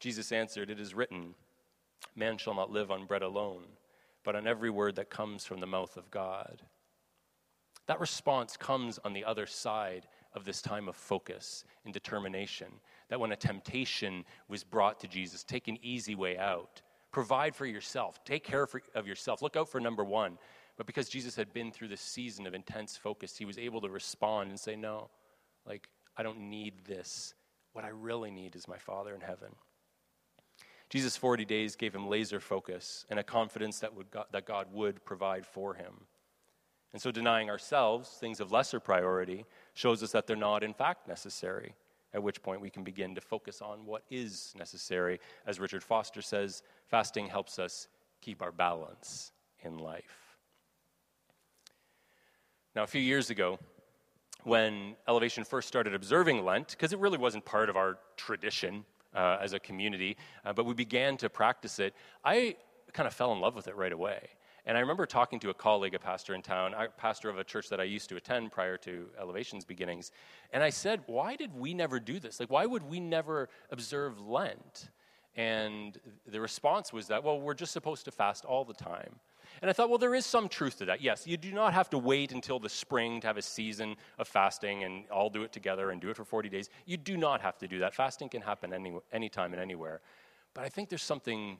Jesus 0.00 0.32
answered, 0.32 0.70
It 0.70 0.80
is 0.80 0.94
written, 0.94 1.34
Man 2.16 2.38
shall 2.38 2.54
not 2.54 2.70
live 2.70 2.90
on 2.90 3.06
bread 3.06 3.22
alone, 3.22 3.64
but 4.24 4.34
on 4.34 4.46
every 4.46 4.70
word 4.70 4.96
that 4.96 5.10
comes 5.10 5.44
from 5.44 5.60
the 5.60 5.66
mouth 5.66 5.96
of 5.96 6.10
God. 6.10 6.62
That 7.86 8.00
response 8.00 8.56
comes 8.56 8.98
on 9.04 9.12
the 9.12 9.24
other 9.24 9.46
side 9.46 10.06
of 10.34 10.44
this 10.44 10.62
time 10.62 10.88
of 10.88 10.96
focus 10.96 11.64
and 11.84 11.92
determination. 11.92 12.68
That 13.08 13.20
when 13.20 13.32
a 13.32 13.36
temptation 13.36 14.24
was 14.48 14.64
brought 14.64 15.00
to 15.00 15.08
Jesus, 15.08 15.44
take 15.44 15.68
an 15.68 15.78
easy 15.82 16.14
way 16.14 16.38
out. 16.38 16.80
Provide 17.12 17.54
for 17.54 17.66
yourself. 17.66 18.22
Take 18.24 18.44
care 18.44 18.66
of 18.94 19.06
yourself. 19.06 19.42
Look 19.42 19.56
out 19.56 19.68
for 19.68 19.80
number 19.80 20.04
one. 20.04 20.38
But 20.76 20.86
because 20.86 21.08
Jesus 21.08 21.34
had 21.34 21.52
been 21.52 21.72
through 21.72 21.88
this 21.88 22.00
season 22.00 22.46
of 22.46 22.54
intense 22.54 22.96
focus, 22.96 23.36
he 23.36 23.44
was 23.44 23.58
able 23.58 23.80
to 23.80 23.90
respond 23.90 24.50
and 24.50 24.58
say, 24.58 24.76
No, 24.76 25.10
like, 25.66 25.88
I 26.16 26.22
don't 26.22 26.48
need 26.48 26.84
this. 26.86 27.34
What 27.72 27.84
I 27.84 27.88
really 27.88 28.30
need 28.30 28.56
is 28.56 28.68
my 28.68 28.78
Father 28.78 29.14
in 29.14 29.20
heaven. 29.20 29.50
Jesus' 30.90 31.16
40 31.16 31.44
days 31.44 31.76
gave 31.76 31.94
him 31.94 32.08
laser 32.08 32.40
focus 32.40 33.06
and 33.08 33.18
a 33.18 33.22
confidence 33.22 33.78
that, 33.78 33.94
would 33.94 34.08
that 34.32 34.44
God 34.44 34.66
would 34.72 35.04
provide 35.04 35.46
for 35.46 35.74
him. 35.74 35.94
And 36.92 37.00
so, 37.00 37.12
denying 37.12 37.48
ourselves 37.48 38.08
things 38.08 38.40
of 38.40 38.50
lesser 38.50 38.80
priority 38.80 39.46
shows 39.74 40.02
us 40.02 40.10
that 40.10 40.26
they're 40.26 40.34
not, 40.34 40.64
in 40.64 40.74
fact, 40.74 41.06
necessary, 41.06 41.74
at 42.12 42.20
which 42.20 42.42
point 42.42 42.60
we 42.60 42.70
can 42.70 42.82
begin 42.82 43.14
to 43.14 43.20
focus 43.20 43.62
on 43.62 43.86
what 43.86 44.02
is 44.10 44.52
necessary. 44.58 45.20
As 45.46 45.60
Richard 45.60 45.84
Foster 45.84 46.20
says, 46.20 46.64
fasting 46.88 47.28
helps 47.28 47.60
us 47.60 47.86
keep 48.20 48.42
our 48.42 48.50
balance 48.50 49.30
in 49.62 49.78
life. 49.78 50.36
Now, 52.74 52.82
a 52.82 52.88
few 52.88 53.00
years 53.00 53.30
ago, 53.30 53.60
when 54.42 54.96
Elevation 55.06 55.44
first 55.44 55.68
started 55.68 55.94
observing 55.94 56.44
Lent, 56.44 56.70
because 56.70 56.92
it 56.92 56.98
really 56.98 57.18
wasn't 57.18 57.44
part 57.44 57.68
of 57.68 57.76
our 57.76 57.98
tradition 58.16 58.84
uh, 59.14 59.38
as 59.40 59.52
a 59.52 59.58
community, 59.58 60.16
uh, 60.44 60.52
but 60.52 60.66
we 60.66 60.74
began 60.74 61.16
to 61.18 61.28
practice 61.28 61.78
it. 61.78 61.94
I 62.24 62.56
kind 62.92 63.06
of 63.06 63.14
fell 63.14 63.32
in 63.32 63.40
love 63.40 63.54
with 63.54 63.68
it 63.68 63.76
right 63.76 63.92
away. 63.92 64.28
And 64.66 64.76
I 64.76 64.80
remember 64.80 65.06
talking 65.06 65.40
to 65.40 65.50
a 65.50 65.54
colleague, 65.54 65.94
a 65.94 65.98
pastor 65.98 66.34
in 66.34 66.42
town, 66.42 66.74
a 66.74 66.88
pastor 66.88 67.30
of 67.30 67.38
a 67.38 67.44
church 67.44 67.68
that 67.70 67.80
I 67.80 67.84
used 67.84 68.08
to 68.10 68.16
attend 68.16 68.52
prior 68.52 68.76
to 68.78 69.06
Elevation's 69.18 69.64
beginnings. 69.64 70.12
And 70.52 70.62
I 70.62 70.70
said, 70.70 71.00
Why 71.06 71.34
did 71.36 71.54
we 71.54 71.72
never 71.72 71.98
do 71.98 72.20
this? 72.20 72.40
Like, 72.40 72.50
why 72.50 72.66
would 72.66 72.82
we 72.82 73.00
never 73.00 73.48
observe 73.70 74.20
Lent? 74.20 74.90
And 75.36 75.98
the 76.26 76.40
response 76.40 76.92
was 76.92 77.06
that, 77.06 77.22
well, 77.22 77.40
we're 77.40 77.54
just 77.54 77.72
supposed 77.72 78.04
to 78.06 78.10
fast 78.10 78.44
all 78.44 78.64
the 78.64 78.74
time. 78.74 79.16
And 79.62 79.68
I 79.68 79.74
thought, 79.74 79.90
well, 79.90 79.98
there 79.98 80.14
is 80.14 80.24
some 80.24 80.48
truth 80.48 80.78
to 80.78 80.86
that. 80.86 81.02
Yes, 81.02 81.26
you 81.26 81.36
do 81.36 81.52
not 81.52 81.74
have 81.74 81.90
to 81.90 81.98
wait 81.98 82.32
until 82.32 82.58
the 82.58 82.68
spring 82.68 83.20
to 83.20 83.26
have 83.26 83.36
a 83.36 83.42
season 83.42 83.96
of 84.18 84.26
fasting 84.26 84.84
and 84.84 85.04
all 85.10 85.28
do 85.28 85.42
it 85.42 85.52
together 85.52 85.90
and 85.90 86.00
do 86.00 86.08
it 86.08 86.16
for 86.16 86.24
40 86.24 86.48
days. 86.48 86.70
You 86.86 86.96
do 86.96 87.18
not 87.18 87.42
have 87.42 87.58
to 87.58 87.68
do 87.68 87.78
that. 87.80 87.94
Fasting 87.94 88.30
can 88.30 88.40
happen 88.40 88.72
any, 88.72 88.94
anytime 89.12 89.52
and 89.52 89.60
anywhere. 89.60 90.00
But 90.54 90.64
I 90.64 90.70
think 90.70 90.88
there's 90.88 91.02
something 91.02 91.58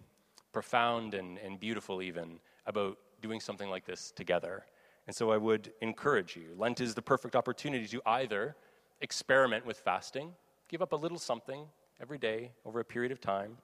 profound 0.51 1.13
and, 1.13 1.39
and 1.39 1.61
beautiful, 1.61 2.01
even, 2.01 2.39
about 2.67 2.97
doing 3.21 3.39
something 3.39 3.69
like 3.69 3.85
this 3.85 4.13
together. 4.13 4.65
And 5.07 5.15
so 5.15 5.31
I 5.31 5.37
would 5.37 5.73
encourage 5.83 6.37
you. 6.37 6.55
Lent 6.57 6.81
is 6.81 6.95
the 6.95 7.03
perfect 7.03 7.37
opportunity 7.37 7.87
to 7.89 8.01
either 8.07 8.57
experiment 9.03 9.67
with 9.67 9.77
fasting, 9.77 10.33
give 10.69 10.81
up 10.81 10.93
a 10.93 10.97
little 10.97 11.19
something 11.19 11.67
every 12.01 12.19
day 12.19 12.53
over 12.65 12.81
a 12.81 12.85
period 12.85 13.13
of 13.13 13.21
time, 13.21 13.59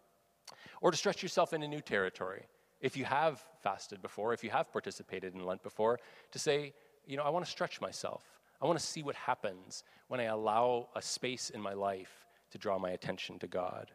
or 0.83 0.91
to 0.91 0.97
stretch 0.97 1.23
yourself 1.23 1.55
into 1.55 1.67
new 1.67 1.81
territory 1.81 2.45
if 2.81 2.97
you 2.97 3.05
have 3.05 3.43
fasted 3.63 4.03
before, 4.03 4.33
if 4.33 4.45
you 4.45 4.51
have 4.51 4.73
participated 4.73 5.35
in 5.35 5.45
Lent 5.45 5.63
before, 5.63 5.99
to 6.33 6.39
say, 6.39 6.75
you 7.07 7.17
know, 7.17 7.23
I 7.23 7.31
want 7.31 7.45
to 7.45 7.51
stretch 7.51 7.81
myself. 7.81 8.23
I 8.61 8.67
want 8.67 8.79
to 8.79 8.85
see 8.85 9.03
what 9.03 9.15
happens 9.15 9.85
when 10.09 10.21
I 10.21 10.25
allow 10.25 10.89
a 10.95 11.03
space 11.03 11.51
in 11.51 11.61
my 11.61 11.73
life 11.73 12.27
to 12.51 12.59
draw 12.59 12.79
my 12.79 12.91
attention 12.91 13.39
to 13.41 13.47
God. 13.47 13.91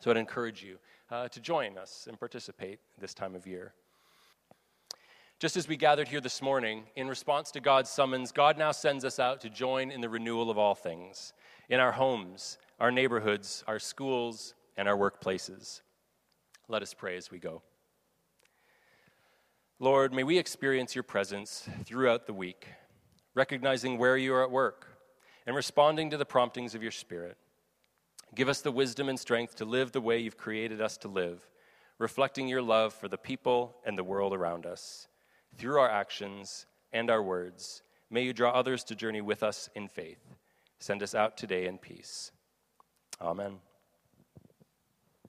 So 0.00 0.10
I'd 0.10 0.16
encourage 0.16 0.62
you 0.62 0.78
uh, 1.10 1.28
to 1.28 1.40
join 1.40 1.78
us 1.78 2.06
and 2.08 2.18
participate 2.18 2.80
this 2.98 3.14
time 3.14 3.34
of 3.34 3.46
year. 3.46 3.72
Just 5.38 5.56
as 5.56 5.68
we 5.68 5.76
gathered 5.76 6.08
here 6.08 6.20
this 6.20 6.40
morning, 6.40 6.84
in 6.96 7.08
response 7.08 7.50
to 7.50 7.60
God's 7.60 7.90
summons, 7.90 8.32
God 8.32 8.56
now 8.56 8.72
sends 8.72 9.04
us 9.04 9.18
out 9.18 9.40
to 9.42 9.50
join 9.50 9.90
in 9.90 10.00
the 10.00 10.08
renewal 10.08 10.50
of 10.50 10.58
all 10.58 10.74
things. 10.74 11.32
in 11.68 11.80
our 11.80 11.92
homes, 11.92 12.58
our 12.78 12.90
neighborhoods, 12.90 13.64
our 13.66 13.78
schools, 13.78 14.54
and 14.76 14.88
our 14.88 14.96
workplaces. 14.96 15.80
Let 16.68 16.82
us 16.82 16.94
pray 16.94 17.16
as 17.16 17.30
we 17.30 17.38
go. 17.38 17.62
Lord, 19.78 20.14
may 20.14 20.24
we 20.24 20.38
experience 20.38 20.94
your 20.94 21.02
presence 21.02 21.68
throughout 21.84 22.26
the 22.26 22.32
week, 22.32 22.66
recognizing 23.34 23.98
where 23.98 24.16
you 24.16 24.32
are 24.32 24.42
at 24.42 24.50
work 24.50 24.86
and 25.46 25.54
responding 25.54 26.08
to 26.08 26.16
the 26.16 26.24
promptings 26.24 26.74
of 26.74 26.82
your 26.82 26.90
Spirit. 26.90 27.36
Give 28.34 28.48
us 28.48 28.62
the 28.62 28.72
wisdom 28.72 29.10
and 29.10 29.20
strength 29.20 29.56
to 29.56 29.66
live 29.66 29.92
the 29.92 30.00
way 30.00 30.18
you've 30.18 30.38
created 30.38 30.80
us 30.80 30.96
to 30.98 31.08
live, 31.08 31.46
reflecting 31.98 32.48
your 32.48 32.62
love 32.62 32.94
for 32.94 33.06
the 33.08 33.18
people 33.18 33.76
and 33.84 33.98
the 33.98 34.04
world 34.04 34.32
around 34.32 34.64
us. 34.64 35.08
Through 35.58 35.78
our 35.78 35.90
actions 35.90 36.64
and 36.90 37.10
our 37.10 37.22
words, 37.22 37.82
may 38.10 38.22
you 38.22 38.32
draw 38.32 38.52
others 38.52 38.82
to 38.84 38.94
journey 38.94 39.20
with 39.20 39.42
us 39.42 39.68
in 39.74 39.88
faith. 39.88 40.24
Send 40.78 41.02
us 41.02 41.14
out 41.14 41.36
today 41.36 41.66
in 41.66 41.76
peace. 41.76 42.32
Amen. 43.20 43.58